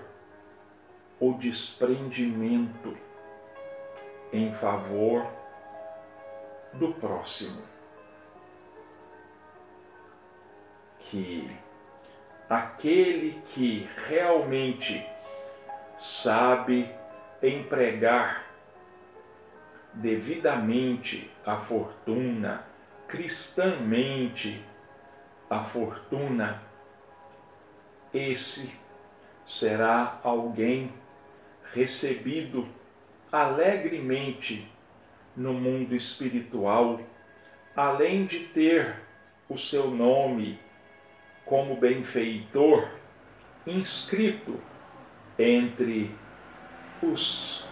o 1.19 1.33
desprendimento 1.33 2.97
em 4.31 4.51
favor 4.51 5.27
do 6.73 6.93
próximo. 6.93 7.61
Que 10.99 11.49
aquele 12.49 13.41
que 13.53 13.89
realmente 14.07 15.05
sabe 15.97 16.93
empregar 17.41 18.45
devidamente 19.93 21.31
a 21.45 21.55
fortuna, 21.57 22.65
cristãmente 23.07 24.63
a 25.49 25.63
fortuna, 25.63 26.61
esse 28.13 28.73
será 29.45 30.19
alguém 30.23 30.93
recebido 31.73 32.67
alegremente 33.31 34.69
no 35.35 35.53
mundo 35.53 35.95
espiritual, 35.95 36.99
além 37.75 38.25
de 38.25 38.39
ter 38.39 39.01
o 39.47 39.57
seu 39.57 39.89
nome 39.89 40.59
como 41.45 41.77
benfeitor 41.77 42.89
inscrito 43.65 44.59
entre 45.37 46.13
os 47.01 47.65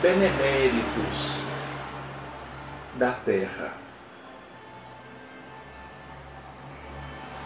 beneméritos 0.00 1.36
da 2.94 3.12
terra. 3.12 3.72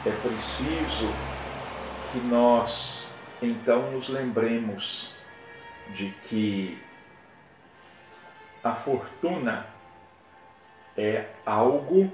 É 0.05 0.11
preciso 0.13 1.15
que 2.11 2.19
nós 2.19 3.07
então 3.43 3.91
nos 3.93 4.09
lembremos 4.09 5.15
de 5.95 6.11
que 6.29 6.79
a 8.63 8.75
fortuna 8.75 9.67
é 10.97 11.27
algo, 11.47 12.13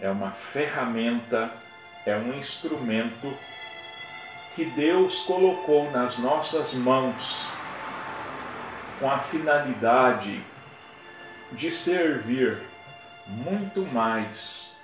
é 0.00 0.10
uma 0.10 0.30
ferramenta, 0.30 1.52
é 2.06 2.16
um 2.16 2.32
instrumento 2.38 3.36
que 4.54 4.64
Deus 4.64 5.22
colocou 5.22 5.90
nas 5.90 6.18
nossas 6.18 6.74
mãos 6.74 7.46
com 8.98 9.10
a 9.10 9.18
finalidade 9.18 10.44
de 11.52 11.70
servir 11.70 12.60
muito 13.26 13.82
mais 13.86 14.74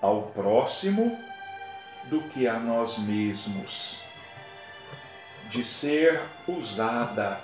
ao 0.00 0.22
próximo 0.22 1.18
do 2.04 2.20
que 2.20 2.48
a 2.48 2.58
nós 2.58 2.98
mesmos, 2.98 4.00
de 5.48 5.62
ser 5.62 6.20
usada 6.48 7.40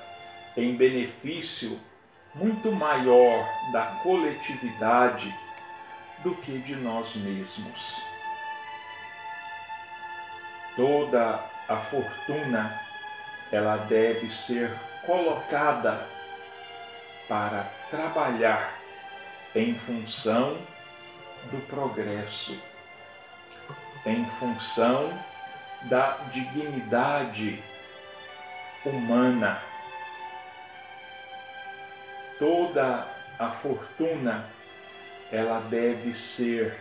em 0.57 0.75
benefício 0.75 1.79
muito 2.35 2.73
maior 2.73 3.49
da 3.73 3.87
coletividade 4.03 5.35
do 6.19 6.35
que 6.35 6.59
de 6.59 6.75
nós 6.75 7.15
mesmos. 7.15 8.03
Toda 10.77 11.41
a 11.69 11.77
fortuna 11.77 12.81
ela 13.53 13.77
deve 13.77 14.29
ser 14.31 14.71
colocada 15.05 16.07
para 17.29 17.67
trabalhar 17.91 18.79
em 19.55 19.75
função 19.75 20.59
do 21.51 21.59
progresso, 21.67 22.59
em 24.05 24.27
função 24.27 25.13
da 25.83 26.19
dignidade 26.31 27.63
humana. 28.85 29.61
Toda 32.39 33.07
a 33.39 33.51
fortuna 33.51 34.47
ela 35.31 35.61
deve 35.61 36.13
ser 36.15 36.79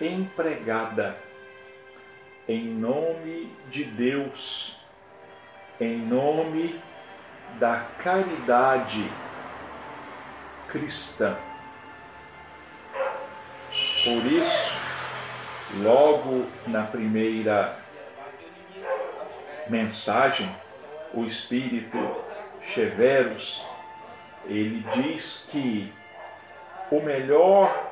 empregada 0.00 1.16
em 2.48 2.64
nome 2.64 3.50
de 3.70 3.84
Deus, 3.84 4.76
em 5.80 5.96
nome 5.96 6.80
da 7.58 7.86
caridade 8.02 9.10
cristã. 10.68 11.36
Por 14.04 14.26
isso, 14.26 14.76
logo 15.82 16.46
na 16.66 16.82
primeira 16.82 17.76
mensagem, 19.68 20.54
o 21.14 21.24
Espírito 21.24 21.96
Cheveros, 22.60 23.64
ele 24.46 24.84
diz 24.94 25.48
que 25.50 25.92
o 26.90 27.00
melhor, 27.00 27.90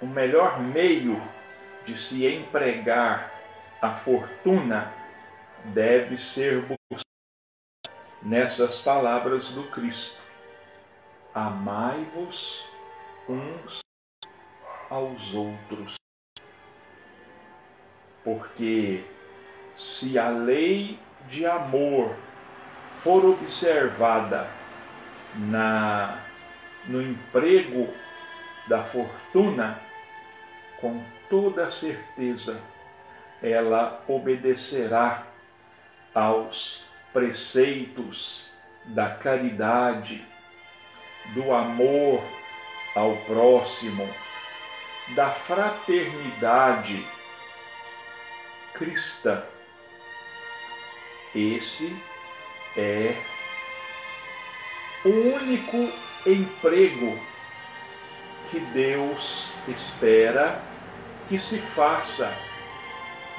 o 0.00 0.06
melhor 0.06 0.58
meio 0.60 1.20
de 1.84 1.96
se 1.96 2.26
empregar 2.26 3.39
a 3.80 3.90
fortuna 3.90 4.92
deve 5.64 6.16
ser 6.18 6.64
nessas 8.22 8.80
palavras 8.80 9.48
do 9.48 9.64
Cristo: 9.70 10.20
Amai-vos 11.34 12.68
uns 13.28 13.80
aos 14.90 15.34
outros. 15.34 15.94
Porque 18.22 19.02
se 19.74 20.18
a 20.18 20.28
lei 20.28 20.98
de 21.26 21.46
amor 21.46 22.14
for 22.96 23.24
observada 23.24 24.50
na 25.34 26.22
no 26.86 27.00
emprego 27.00 27.94
da 28.68 28.82
fortuna, 28.82 29.80
com 30.80 31.02
toda 31.28 31.70
certeza 31.70 32.60
ela 33.42 34.02
obedecerá 34.06 35.26
aos 36.14 36.84
preceitos 37.12 38.44
da 38.84 39.10
caridade, 39.10 40.24
do 41.34 41.52
amor 41.52 42.22
ao 42.94 43.16
próximo, 43.18 44.08
da 45.14 45.30
fraternidade 45.30 47.06
cristã. 48.74 49.42
Esse 51.34 51.96
é 52.76 53.14
o 55.04 55.08
único 55.08 55.92
emprego 56.26 57.18
que 58.50 58.60
Deus 58.60 59.50
espera 59.68 60.60
que 61.28 61.38
se 61.38 61.58
faça 61.58 62.36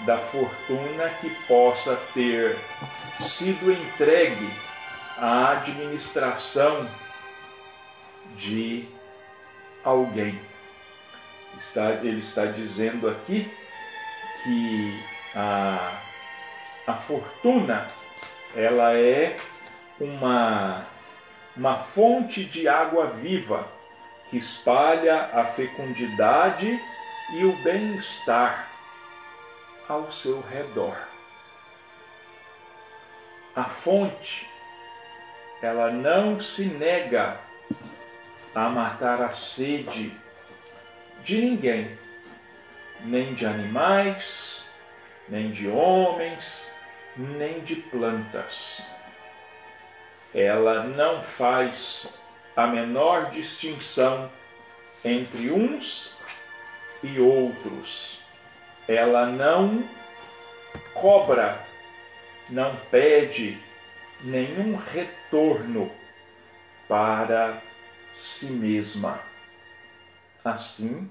da 0.05 0.17
fortuna 0.17 1.09
que 1.21 1.29
possa 1.47 1.95
ter 2.13 2.57
sido 3.19 3.71
entregue 3.71 4.49
à 5.17 5.51
administração 5.51 6.89
de 8.35 8.87
alguém. 9.83 10.39
Está, 11.57 11.91
ele 11.91 12.19
está 12.19 12.45
dizendo 12.45 13.07
aqui 13.09 13.51
que 14.43 15.03
a, 15.35 16.01
a 16.87 16.93
fortuna 16.93 17.87
ela 18.55 18.97
é 18.97 19.37
uma, 19.99 20.85
uma 21.55 21.77
fonte 21.77 22.43
de 22.43 22.67
água 22.67 23.07
viva 23.07 23.67
que 24.29 24.37
espalha 24.37 25.29
a 25.33 25.45
fecundidade 25.45 26.81
e 27.33 27.45
o 27.45 27.53
bem-estar 27.63 28.70
ao 29.91 30.10
seu 30.10 30.39
redor. 30.39 30.97
A 33.54 33.65
fonte, 33.65 34.49
ela 35.62 35.91
não 35.91 36.39
se 36.39 36.63
nega 36.65 37.38
a 38.56 38.69
matar 38.69 39.21
a 39.21 39.32
sede 39.32 40.17
de 41.23 41.41
ninguém, 41.41 41.97
nem 43.01 43.34
de 43.34 43.45
animais, 43.45 44.63
nem 45.27 45.51
de 45.51 45.67
homens, 45.67 46.71
nem 47.17 47.60
de 47.60 47.75
plantas. 47.75 48.82
Ela 50.34 50.86
não 50.86 51.21
faz 51.21 52.17
a 52.56 52.65
menor 52.65 53.30
distinção 53.30 54.32
entre 55.04 55.51
uns 55.51 56.15
e 57.04 57.19
outros. 57.19 58.20
Ela 58.91 59.25
não 59.25 59.88
cobra, 60.93 61.65
não 62.49 62.75
pede 62.91 63.58
nenhum 64.21 64.75
retorno 64.75 65.89
para 66.89 67.62
si 68.13 68.47
mesma. 68.47 69.17
Assim 70.43 71.10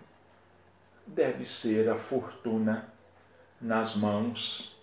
deve 1.07 1.47
ser 1.47 1.89
a 1.89 1.97
fortuna 1.97 2.93
nas 3.59 3.97
mãos 3.97 4.79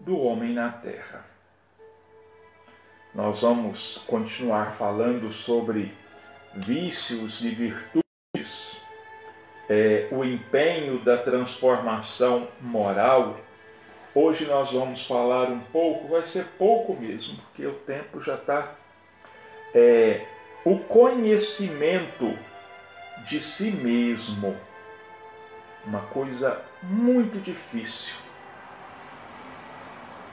do 0.00 0.18
homem 0.18 0.54
na 0.54 0.72
terra. 0.72 1.26
Nós 3.14 3.42
vamos 3.42 3.98
continuar 4.06 4.72
falando 4.76 5.30
sobre 5.30 5.94
vícios 6.54 7.44
e 7.44 7.50
virtudes, 7.50 8.07
é, 9.68 10.08
o 10.10 10.24
empenho 10.24 10.98
da 11.00 11.18
transformação 11.18 12.48
moral. 12.60 13.38
Hoje 14.14 14.46
nós 14.46 14.72
vamos 14.72 15.06
falar 15.06 15.50
um 15.50 15.60
pouco, 15.60 16.08
vai 16.08 16.24
ser 16.24 16.46
pouco 16.58 16.94
mesmo, 16.94 17.36
porque 17.36 17.66
o 17.66 17.74
tempo 17.74 18.20
já 18.20 18.34
está. 18.34 18.74
É, 19.74 20.24
o 20.64 20.78
conhecimento 20.78 22.36
de 23.26 23.40
si 23.40 23.70
mesmo, 23.70 24.56
uma 25.84 26.00
coisa 26.00 26.62
muito 26.82 27.38
difícil, 27.38 28.16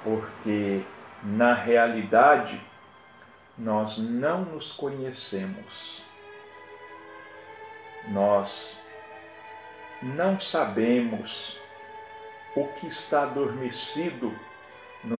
porque 0.03 0.81
na 1.21 1.53
realidade 1.53 2.59
nós 3.57 3.97
não 3.97 4.45
nos 4.45 4.71
conhecemos. 4.71 6.03
Nós 8.07 8.79
não 10.05 10.37
sabemos 10.37 11.59
o 12.55 12.67
que 12.73 12.85
está 12.85 13.23
adormecido 13.23 14.31
no 15.03 15.17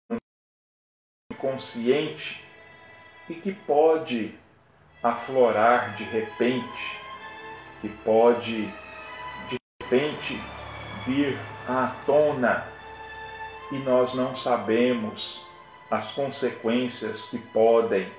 inconsciente 1.32 2.46
e 3.28 3.34
que 3.34 3.52
pode 3.52 4.38
aflorar 5.02 5.96
de 5.96 6.04
repente, 6.04 7.00
que 7.82 7.90
pode 8.04 8.68
de 9.50 9.58
repente 9.82 10.40
vir 11.08 11.36
à 11.68 11.96
tona 12.06 12.68
e 13.72 13.80
nós 13.80 14.14
não 14.14 14.36
sabemos 14.36 15.44
as 15.90 16.12
consequências 16.12 17.24
que 17.30 17.40
podem 17.40 18.12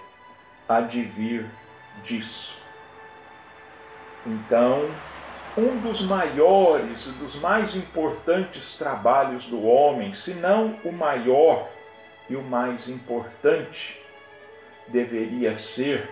advir 0.68 1.48
disso. 2.02 2.61
Então, 4.26 4.90
um 5.57 5.79
dos 5.81 6.03
maiores 6.03 7.07
e 7.07 7.12
dos 7.12 7.37
mais 7.37 7.75
importantes 7.75 8.77
trabalhos 8.77 9.47
do 9.47 9.64
homem, 9.66 10.12
se 10.12 10.35
não 10.35 10.79
o 10.85 10.92
maior 10.92 11.71
e 12.29 12.37
o 12.37 12.42
mais 12.42 12.90
importante, 12.90 13.99
deveria 14.88 15.57
ser 15.57 16.11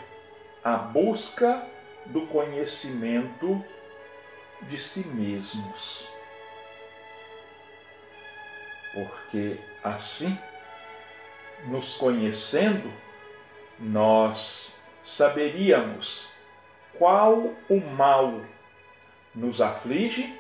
a 0.63 0.77
busca 0.77 1.63
do 2.07 2.27
conhecimento 2.27 3.63
de 4.63 4.79
si 4.79 5.07
mesmos. 5.09 6.09
Porque 8.95 9.59
assim, 9.83 10.39
nos 11.67 11.95
conhecendo, 11.95 12.91
nós 13.79 14.75
saberíamos 15.03 16.29
qual 16.97 17.53
o 17.69 17.81
mal 17.81 18.41
nos 19.35 19.61
aflige 19.61 20.35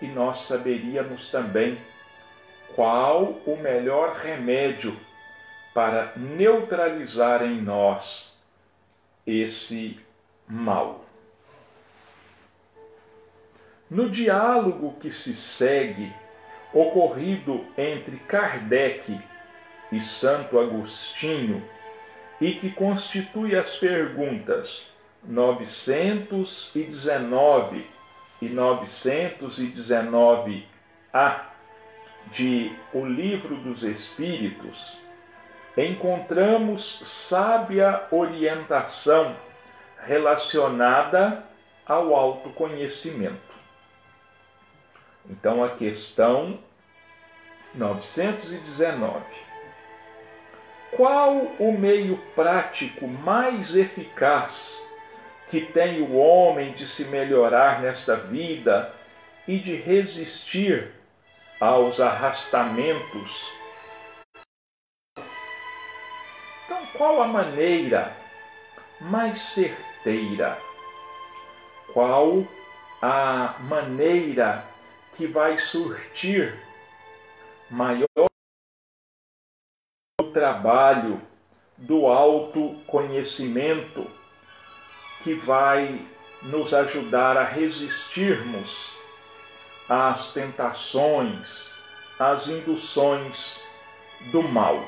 e 0.00 0.06
nós 0.06 0.38
saberíamos 0.38 1.30
também 1.30 1.78
qual 2.74 3.40
o 3.46 3.56
melhor 3.56 4.14
remédio 4.16 4.98
para 5.72 6.12
neutralizar 6.16 7.42
em 7.42 7.60
nós 7.60 8.36
esse 9.26 9.98
mal. 10.48 11.04
No 13.90 14.10
diálogo 14.10 14.96
que 15.00 15.10
se 15.10 15.34
segue, 15.34 16.12
ocorrido 16.72 17.64
entre 17.78 18.16
Kardec 18.16 19.20
e 19.92 20.00
Santo 20.00 20.58
Agostinho, 20.58 21.62
e 22.40 22.54
que 22.54 22.70
constitui 22.70 23.56
as 23.56 23.76
perguntas 23.76 24.86
919 25.26 27.86
e 28.40 28.48
919A 28.48 31.40
de 32.26 32.74
O 32.92 33.04
Livro 33.04 33.56
dos 33.56 33.82
Espíritos, 33.82 34.96
encontramos 35.76 37.00
sábia 37.02 38.06
orientação 38.10 39.36
relacionada 40.02 41.44
ao 41.86 42.14
autoconhecimento. 42.14 43.54
Então 45.28 45.62
a 45.64 45.70
questão 45.70 46.58
919 47.74 49.54
qual 50.96 51.36
o 51.58 51.76
meio 51.76 52.16
prático 52.34 53.06
mais 53.06 53.74
eficaz 53.74 54.83
que 55.50 55.60
tem 55.60 56.02
o 56.02 56.14
homem 56.14 56.72
de 56.72 56.86
se 56.86 57.06
melhorar 57.06 57.80
nesta 57.80 58.16
vida 58.16 58.92
e 59.46 59.58
de 59.58 59.76
resistir 59.76 60.90
aos 61.60 62.00
arrastamentos? 62.00 63.52
Então, 66.64 66.86
qual 66.96 67.22
a 67.22 67.28
maneira 67.28 68.12
mais 69.00 69.38
certeira? 69.38 70.58
Qual 71.92 72.44
a 73.00 73.56
maneira 73.60 74.64
que 75.16 75.26
vai 75.26 75.58
surtir 75.58 76.54
maior 77.70 78.06
trabalho 80.32 81.20
do 81.76 82.06
autoconhecimento 82.06 84.10
que 85.24 85.32
vai 85.32 86.06
nos 86.42 86.74
ajudar 86.74 87.38
a 87.38 87.44
resistirmos 87.44 88.92
às 89.88 90.28
tentações, 90.32 91.70
às 92.18 92.46
induções 92.46 93.60
do 94.30 94.42
mal. 94.42 94.86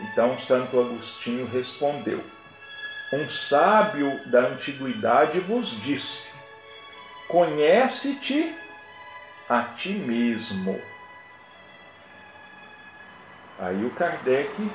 Então 0.00 0.36
Santo 0.38 0.80
Agostinho 0.80 1.46
respondeu: 1.46 2.24
Um 3.12 3.28
sábio 3.28 4.18
da 4.30 4.40
antiguidade 4.40 5.40
vos 5.40 5.70
disse: 5.82 6.30
Conhece-te 7.28 8.56
a 9.46 9.62
ti 9.62 9.90
mesmo. 9.90 10.80
Aí 13.58 13.84
o 13.84 13.90
Kardec 13.90 14.70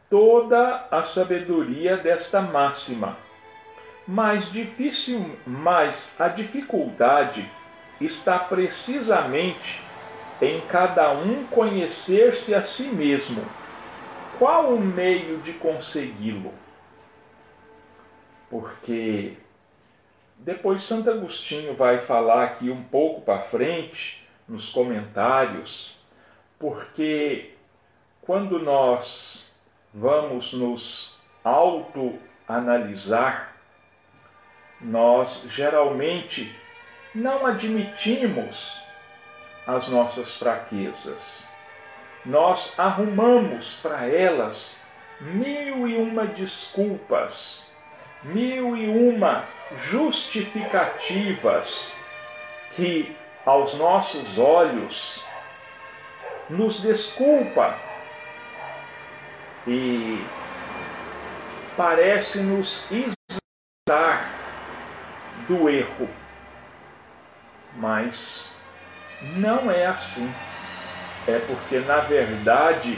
toda 0.09 0.87
a 0.91 1.03
sabedoria 1.03 1.97
desta 1.97 2.41
máxima, 2.41 3.17
mas 4.07 4.51
difícil, 4.51 5.37
mas 5.45 6.15
a 6.19 6.27
dificuldade 6.27 7.47
está 7.99 8.39
precisamente 8.39 9.81
em 10.41 10.61
cada 10.61 11.11
um 11.11 11.43
conhecer-se 11.45 12.53
a 12.53 12.61
si 12.61 12.83
mesmo. 12.83 13.43
Qual 14.37 14.73
o 14.73 14.79
meio 14.79 15.39
de 15.39 15.53
consegui-lo? 15.53 16.53
porque 18.49 19.37
depois 20.39 20.81
Santo 20.81 21.09
Agostinho 21.09 21.73
vai 21.73 21.99
falar 21.99 22.43
aqui 22.43 22.69
um 22.69 22.83
pouco 22.83 23.21
para 23.21 23.39
frente 23.39 24.27
nos 24.47 24.69
comentários, 24.69 25.97
porque 26.59 27.53
quando 28.21 28.59
nós 28.59 29.45
vamos 29.93 30.53
nos 30.53 31.17
autoanalisar, 31.43 33.55
nós 34.79 35.41
geralmente 35.47 36.55
não 37.13 37.45
admitimos 37.45 38.79
as 39.65 39.87
nossas 39.87 40.37
fraquezas. 40.37 41.43
Nós 42.25 42.73
arrumamos 42.77 43.79
para 43.81 44.05
elas 44.05 44.77
mil 45.19 45.87
e 45.87 45.97
uma 45.97 46.27
desculpas 46.27 47.65
mil 48.23 48.75
e 48.75 48.87
uma 48.87 49.45
justificativas 49.75 51.91
que 52.75 53.15
aos 53.45 53.75
nossos 53.75 54.37
olhos 54.37 55.23
nos 56.49 56.81
desculpa 56.81 57.77
e 59.65 60.21
parece 61.75 62.39
nos 62.39 62.85
isentar 62.89 64.29
do 65.47 65.69
erro. 65.69 66.09
Mas 67.75 68.51
não 69.21 69.69
é 69.69 69.85
assim. 69.85 70.33
É 71.27 71.39
porque, 71.39 71.79
na 71.79 71.97
verdade, 71.97 72.97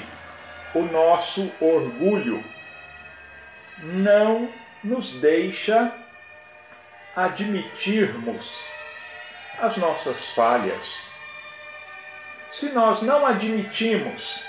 o 0.73 0.83
nosso 0.83 1.51
orgulho 1.59 2.43
não 3.81 4.49
nos 4.83 5.11
deixa 5.13 5.91
admitirmos 7.15 8.65
as 9.59 9.77
nossas 9.77 10.29
falhas. 10.31 11.09
Se 12.49 12.69
nós 12.69 13.01
não 13.01 13.25
admitimos 13.25 14.43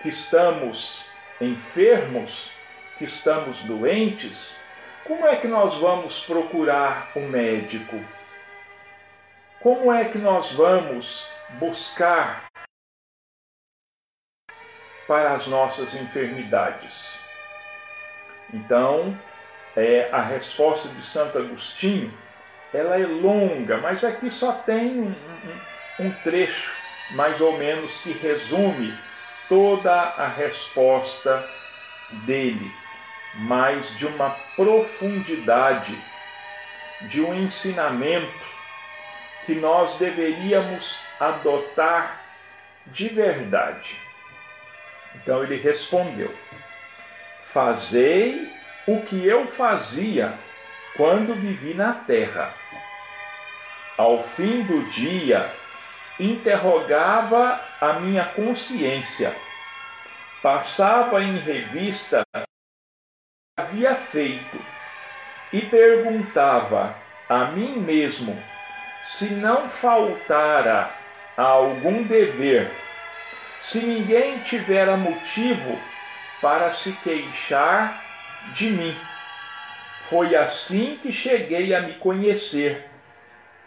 que 0.00 0.08
estamos 0.08 1.04
enfermos, 1.40 2.50
que 2.98 3.04
estamos 3.04 3.58
doentes, 3.62 4.56
como 5.04 5.26
é 5.26 5.36
que 5.36 5.48
nós 5.48 5.76
vamos 5.78 6.24
procurar 6.24 7.10
o 7.14 7.20
um 7.20 7.28
médico? 7.28 7.96
Como 9.60 9.92
é 9.92 10.08
que 10.08 10.18
nós 10.18 10.52
vamos 10.52 11.28
buscar 11.58 12.46
para 15.06 15.34
as 15.34 15.46
nossas 15.46 15.94
enfermidades? 15.94 17.18
Então, 18.52 19.18
é, 19.76 20.08
a 20.12 20.20
resposta 20.20 20.88
de 20.88 21.02
Santo 21.02 21.38
Agostinho, 21.38 22.12
ela 22.72 22.98
é 22.98 23.06
longa, 23.06 23.78
mas 23.78 24.04
aqui 24.04 24.30
só 24.30 24.52
tem 24.52 25.00
um, 25.00 25.14
um, 26.00 26.06
um 26.06 26.10
trecho, 26.22 26.74
mais 27.10 27.40
ou 27.40 27.56
menos, 27.58 27.98
que 28.00 28.12
resume 28.12 28.94
toda 29.48 29.92
a 29.92 30.26
resposta 30.26 31.46
dele, 32.24 32.70
mas 33.34 33.96
de 33.96 34.06
uma 34.06 34.30
profundidade, 34.56 35.96
de 37.02 37.20
um 37.20 37.34
ensinamento 37.34 38.52
que 39.44 39.54
nós 39.54 39.96
deveríamos 39.96 40.98
adotar 41.18 42.20
de 42.86 43.08
verdade. 43.08 44.00
Então 45.16 45.42
ele 45.42 45.56
respondeu: 45.56 46.34
Fazei 47.42 48.51
o 48.86 49.00
que 49.02 49.24
eu 49.26 49.46
fazia 49.46 50.36
quando 50.96 51.34
vivi 51.34 51.74
na 51.74 51.92
terra. 51.92 52.52
Ao 53.96 54.22
fim 54.22 54.62
do 54.62 54.84
dia, 54.90 55.50
interrogava 56.18 57.60
a 57.80 57.94
minha 57.94 58.24
consciência, 58.24 59.34
passava 60.42 61.22
em 61.22 61.38
revista 61.38 62.22
o 62.34 62.40
que 62.40 63.62
havia 63.62 63.94
feito 63.94 64.58
e 65.52 65.60
perguntava 65.62 66.96
a 67.28 67.46
mim 67.46 67.78
mesmo 67.78 68.36
se 69.02 69.26
não 69.26 69.68
faltara 69.68 70.90
a 71.36 71.42
algum 71.42 72.02
dever, 72.02 72.70
se 73.58 73.80
ninguém 73.80 74.40
tivera 74.40 74.96
motivo 74.96 75.78
para 76.40 76.70
se 76.70 76.92
queixar 77.04 78.11
de 78.54 78.70
mim. 78.70 78.96
Foi 80.02 80.34
assim 80.36 80.98
que 81.00 81.10
cheguei 81.10 81.74
a 81.74 81.80
me 81.80 81.94
conhecer 81.94 82.88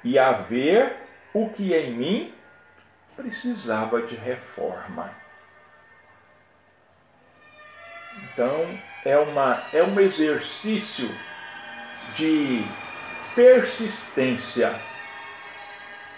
e 0.04 0.20
a 0.20 0.32
ver 0.32 0.96
o 1.34 1.50
que 1.50 1.74
em 1.74 1.92
mim 1.92 2.34
precisava 3.16 4.02
de 4.02 4.16
reforma. 4.16 5.12
Então, 8.24 8.80
é, 9.04 9.18
uma, 9.18 9.64
é 9.74 9.82
um 9.82 10.00
exercício 10.00 11.10
de 12.14 12.64
persistência. 13.34 14.74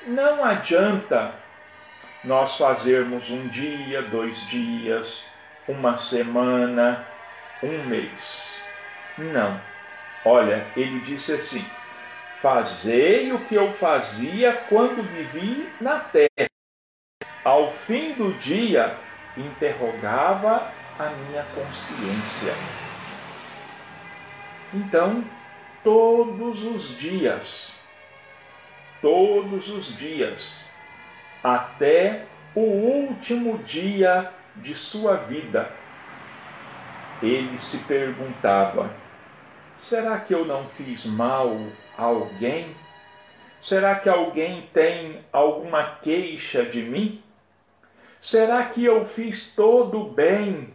Não 0.05 0.43
adianta 0.43 1.33
nós 2.23 2.57
fazermos 2.57 3.29
um 3.29 3.47
dia, 3.47 4.01
dois 4.01 4.45
dias, 4.47 5.23
uma 5.67 5.95
semana, 5.95 7.05
um 7.61 7.85
mês. 7.85 8.61
Não. 9.17 9.61
Olha, 10.23 10.67
ele 10.75 10.99
disse 10.99 11.33
assim: 11.33 11.65
Fazei 12.41 13.31
o 13.31 13.45
que 13.45 13.55
eu 13.55 13.73
fazia 13.73 14.53
quando 14.69 15.01
vivi 15.03 15.69
na 15.81 15.99
terra. 15.99 16.49
Ao 17.43 17.71
fim 17.71 18.13
do 18.13 18.33
dia, 18.33 18.95
interrogava 19.35 20.71
a 20.99 21.09
minha 21.09 21.43
consciência. 21.55 22.53
Então, 24.73 25.23
todos 25.83 26.63
os 26.65 26.95
dias, 26.97 27.73
todos 29.01 29.69
os 29.69 29.97
dias, 29.97 30.65
até 31.43 32.25
o 32.53 32.61
último 32.61 33.57
dia 33.59 34.31
de 34.57 34.75
sua 34.75 35.15
vida, 35.15 35.71
ele 37.21 37.57
se 37.57 37.77
perguntava: 37.79 38.93
será 39.77 40.19
que 40.19 40.33
eu 40.33 40.45
não 40.45 40.67
fiz 40.67 41.05
mal 41.05 41.55
a 41.97 42.03
alguém? 42.03 42.75
Será 43.59 43.95
que 43.95 44.07
alguém 44.07 44.69
tem 44.73 45.25
alguma 45.31 45.83
queixa 45.97 46.63
de 46.63 46.83
mim? 46.83 47.23
Será 48.19 48.65
que 48.65 48.83
eu 48.83 49.05
fiz 49.05 49.53
todo 49.55 50.01
o 50.01 50.11
bem 50.11 50.73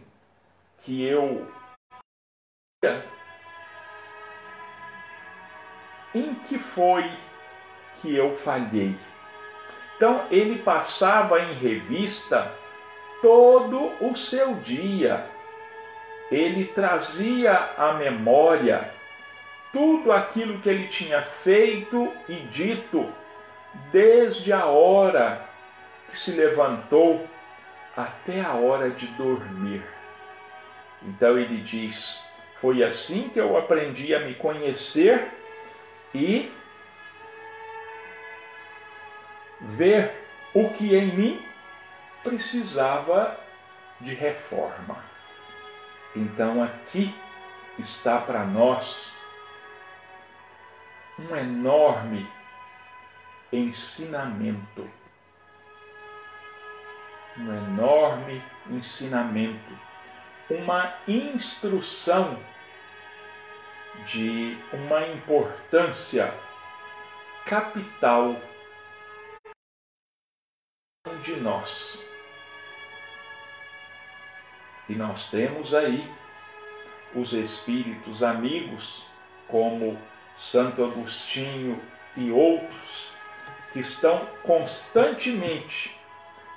que 0.81 1.03
eu. 1.05 1.47
Em 6.13 6.35
que 6.35 6.59
foi 6.59 7.09
que 8.01 8.13
eu 8.15 8.35
falhei? 8.35 8.97
Então 9.95 10.27
ele 10.29 10.59
passava 10.59 11.39
em 11.39 11.53
revista 11.53 12.51
todo 13.21 13.93
o 14.05 14.13
seu 14.13 14.55
dia 14.55 15.25
ele 16.33 16.65
trazia 16.65 17.53
à 17.77 17.93
memória 17.93 18.91
tudo 19.71 20.11
aquilo 20.11 20.59
que 20.59 20.69
ele 20.69 20.87
tinha 20.87 21.21
feito 21.21 22.11
e 22.27 22.35
dito 22.47 23.11
desde 23.91 24.51
a 24.51 24.65
hora 24.65 25.47
que 26.09 26.17
se 26.17 26.31
levantou 26.31 27.27
até 27.95 28.41
a 28.41 28.53
hora 28.53 28.89
de 28.89 29.07
dormir. 29.07 29.83
Então 31.03 31.37
ele 31.37 31.57
diz: 31.61 32.23
Foi 32.55 32.83
assim 32.83 33.29
que 33.29 33.39
eu 33.39 33.57
aprendi 33.57 34.15
a 34.15 34.19
me 34.19 34.33
conhecer 34.33 35.27
e 36.13 36.51
ver 39.61 40.11
o 40.53 40.69
que 40.69 40.95
em 40.95 41.07
mim 41.07 41.45
precisava 42.23 43.37
de 43.99 44.13
reforma. 44.13 45.12
Então 46.15 46.63
aqui 46.63 47.13
está 47.79 48.19
para 48.19 48.45
nós 48.45 49.13
um 51.17 51.35
enorme 51.35 52.29
ensinamento. 53.51 54.89
Um 57.35 57.51
enorme 57.51 58.43
ensinamento, 58.69 59.77
uma 60.51 60.93
instrução 61.07 62.37
de 64.05 64.55
uma 64.71 65.07
importância 65.07 66.31
capital 67.45 68.39
de 71.23 71.35
nós. 71.37 72.12
E 74.89 74.95
nós 74.95 75.29
temos 75.29 75.73
aí 75.73 76.09
os 77.15 77.33
espíritos 77.33 78.23
amigos, 78.23 79.03
como 79.47 79.97
Santo 80.37 80.83
Agostinho 80.83 81.79
e 82.17 82.31
outros, 82.31 83.13
que 83.71 83.79
estão 83.79 84.25
constantemente 84.43 85.97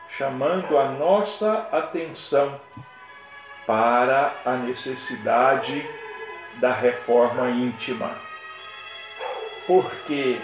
chamando 0.08 0.78
a 0.78 0.90
nossa 0.90 1.68
atenção 1.72 2.60
para 3.66 4.34
a 4.44 4.56
necessidade 4.56 5.84
da 6.60 6.72
reforma 6.72 7.50
íntima. 7.50 8.16
Porque 9.66 10.40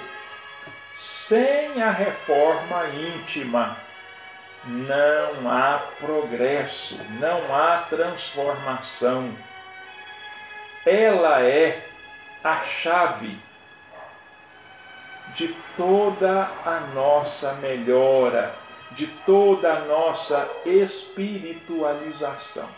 sem 0.94 1.80
a 1.82 1.90
reforma 1.90 2.88
íntima, 2.88 3.78
não 4.64 5.50
há 5.50 5.78
progresso, 5.98 6.98
não 7.18 7.54
há 7.54 7.78
transformação. 7.88 9.36
Ela 10.86 11.42
é 11.42 11.86
a 12.42 12.60
chave 12.60 13.38
de 15.34 15.54
toda 15.76 16.48
a 16.64 16.80
nossa 16.94 17.52
melhora, 17.54 18.54
de 18.92 19.06
toda 19.06 19.72
a 19.72 19.84
nossa 19.84 20.48
espiritualização. 20.64 22.68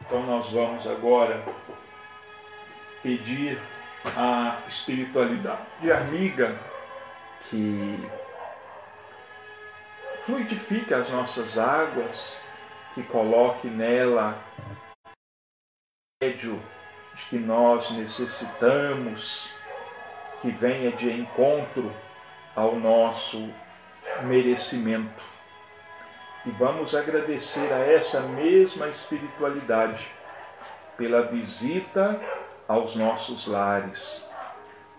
Então, 0.00 0.20
nós 0.22 0.50
vamos 0.50 0.86
agora 0.86 1.42
pedir 3.02 3.60
a 4.16 4.58
espiritualidade 4.68 5.90
amiga 5.90 6.58
que 7.48 7.98
fluidifique 10.24 10.94
as 10.94 11.10
nossas 11.10 11.58
águas, 11.58 12.34
que 12.94 13.02
coloque 13.02 13.68
nela 13.68 14.38
o 15.04 16.24
médio 16.24 16.62
de 17.14 17.22
que 17.26 17.38
nós 17.38 17.90
necessitamos, 17.90 19.52
que 20.40 20.50
venha 20.50 20.90
de 20.92 21.12
encontro 21.12 21.92
ao 22.56 22.76
nosso 22.76 23.52
merecimento. 24.22 25.22
E 26.46 26.50
vamos 26.52 26.94
agradecer 26.94 27.70
a 27.72 27.78
essa 27.78 28.20
mesma 28.20 28.88
espiritualidade 28.88 30.08
pela 30.96 31.22
visita 31.22 32.18
aos 32.66 32.96
nossos 32.96 33.46
lares, 33.46 34.24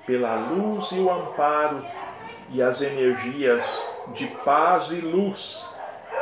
pela 0.05 0.35
luz 0.35 0.91
e 0.91 0.99
o 0.99 1.11
amparo 1.11 1.83
e 2.49 2.61
as 2.61 2.81
energias 2.81 3.84
de 4.13 4.27
paz 4.27 4.91
e 4.91 5.01
luz 5.01 5.67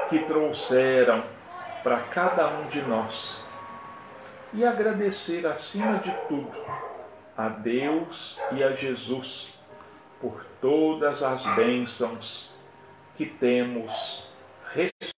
que 0.09 0.19
trouxeram 0.19 1.23
para 1.83 1.99
cada 1.99 2.47
um 2.47 2.67
de 2.67 2.81
nós. 2.83 3.43
E 4.53 4.63
agradecer 4.65 5.45
acima 5.47 5.97
de 5.97 6.11
tudo 6.27 6.51
a 7.37 7.49
Deus 7.49 8.39
e 8.51 8.63
a 8.63 8.73
Jesus 8.73 9.53
por 10.21 10.45
todas 10.61 11.23
as 11.23 11.43
bênçãos 11.55 12.49
que 13.15 13.25
temos 13.25 14.27
recebido 14.71 15.13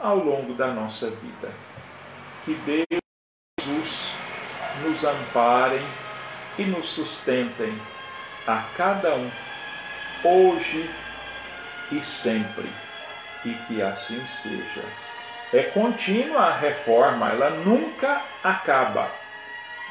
ao 0.00 0.16
longo 0.16 0.54
da 0.54 0.68
nossa 0.68 1.10
vida. 1.10 1.50
Que 2.44 2.54
Deus 2.54 2.86
e 2.90 3.62
Jesus 3.62 4.12
nos 4.84 5.04
amparem 5.04 5.82
e 6.58 6.64
nos 6.64 6.86
sustentem 6.86 7.80
a 8.46 8.62
cada 8.76 9.14
um, 9.14 9.30
hoje 10.24 10.90
e 11.92 12.02
sempre, 12.02 12.70
e 13.44 13.54
que 13.66 13.82
assim 13.82 14.26
seja. 14.26 14.82
É 15.52 15.64
contínua 15.64 16.46
a 16.46 16.56
reforma, 16.56 17.28
ela 17.28 17.50
nunca 17.50 18.24
acaba. 18.42 19.10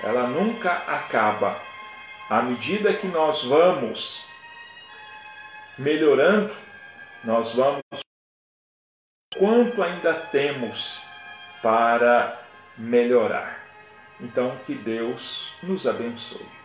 Ela 0.04 0.28
nunca 0.28 0.72
acaba. 0.72 1.62
À 2.30 2.42
medida 2.42 2.94
que 2.94 3.08
nós 3.08 3.44
vamos 3.44 4.26
melhorando, 5.78 6.56
nós 7.24 7.54
vamos 7.54 7.82
quanto 9.38 9.84
ainda 9.84 10.14
temos 10.14 11.02
para 11.62 12.42
melhorar. 12.78 13.60
Então, 14.20 14.58
que 14.66 14.74
Deus 14.74 15.54
nos 15.62 15.88
abençoe. 15.88 16.61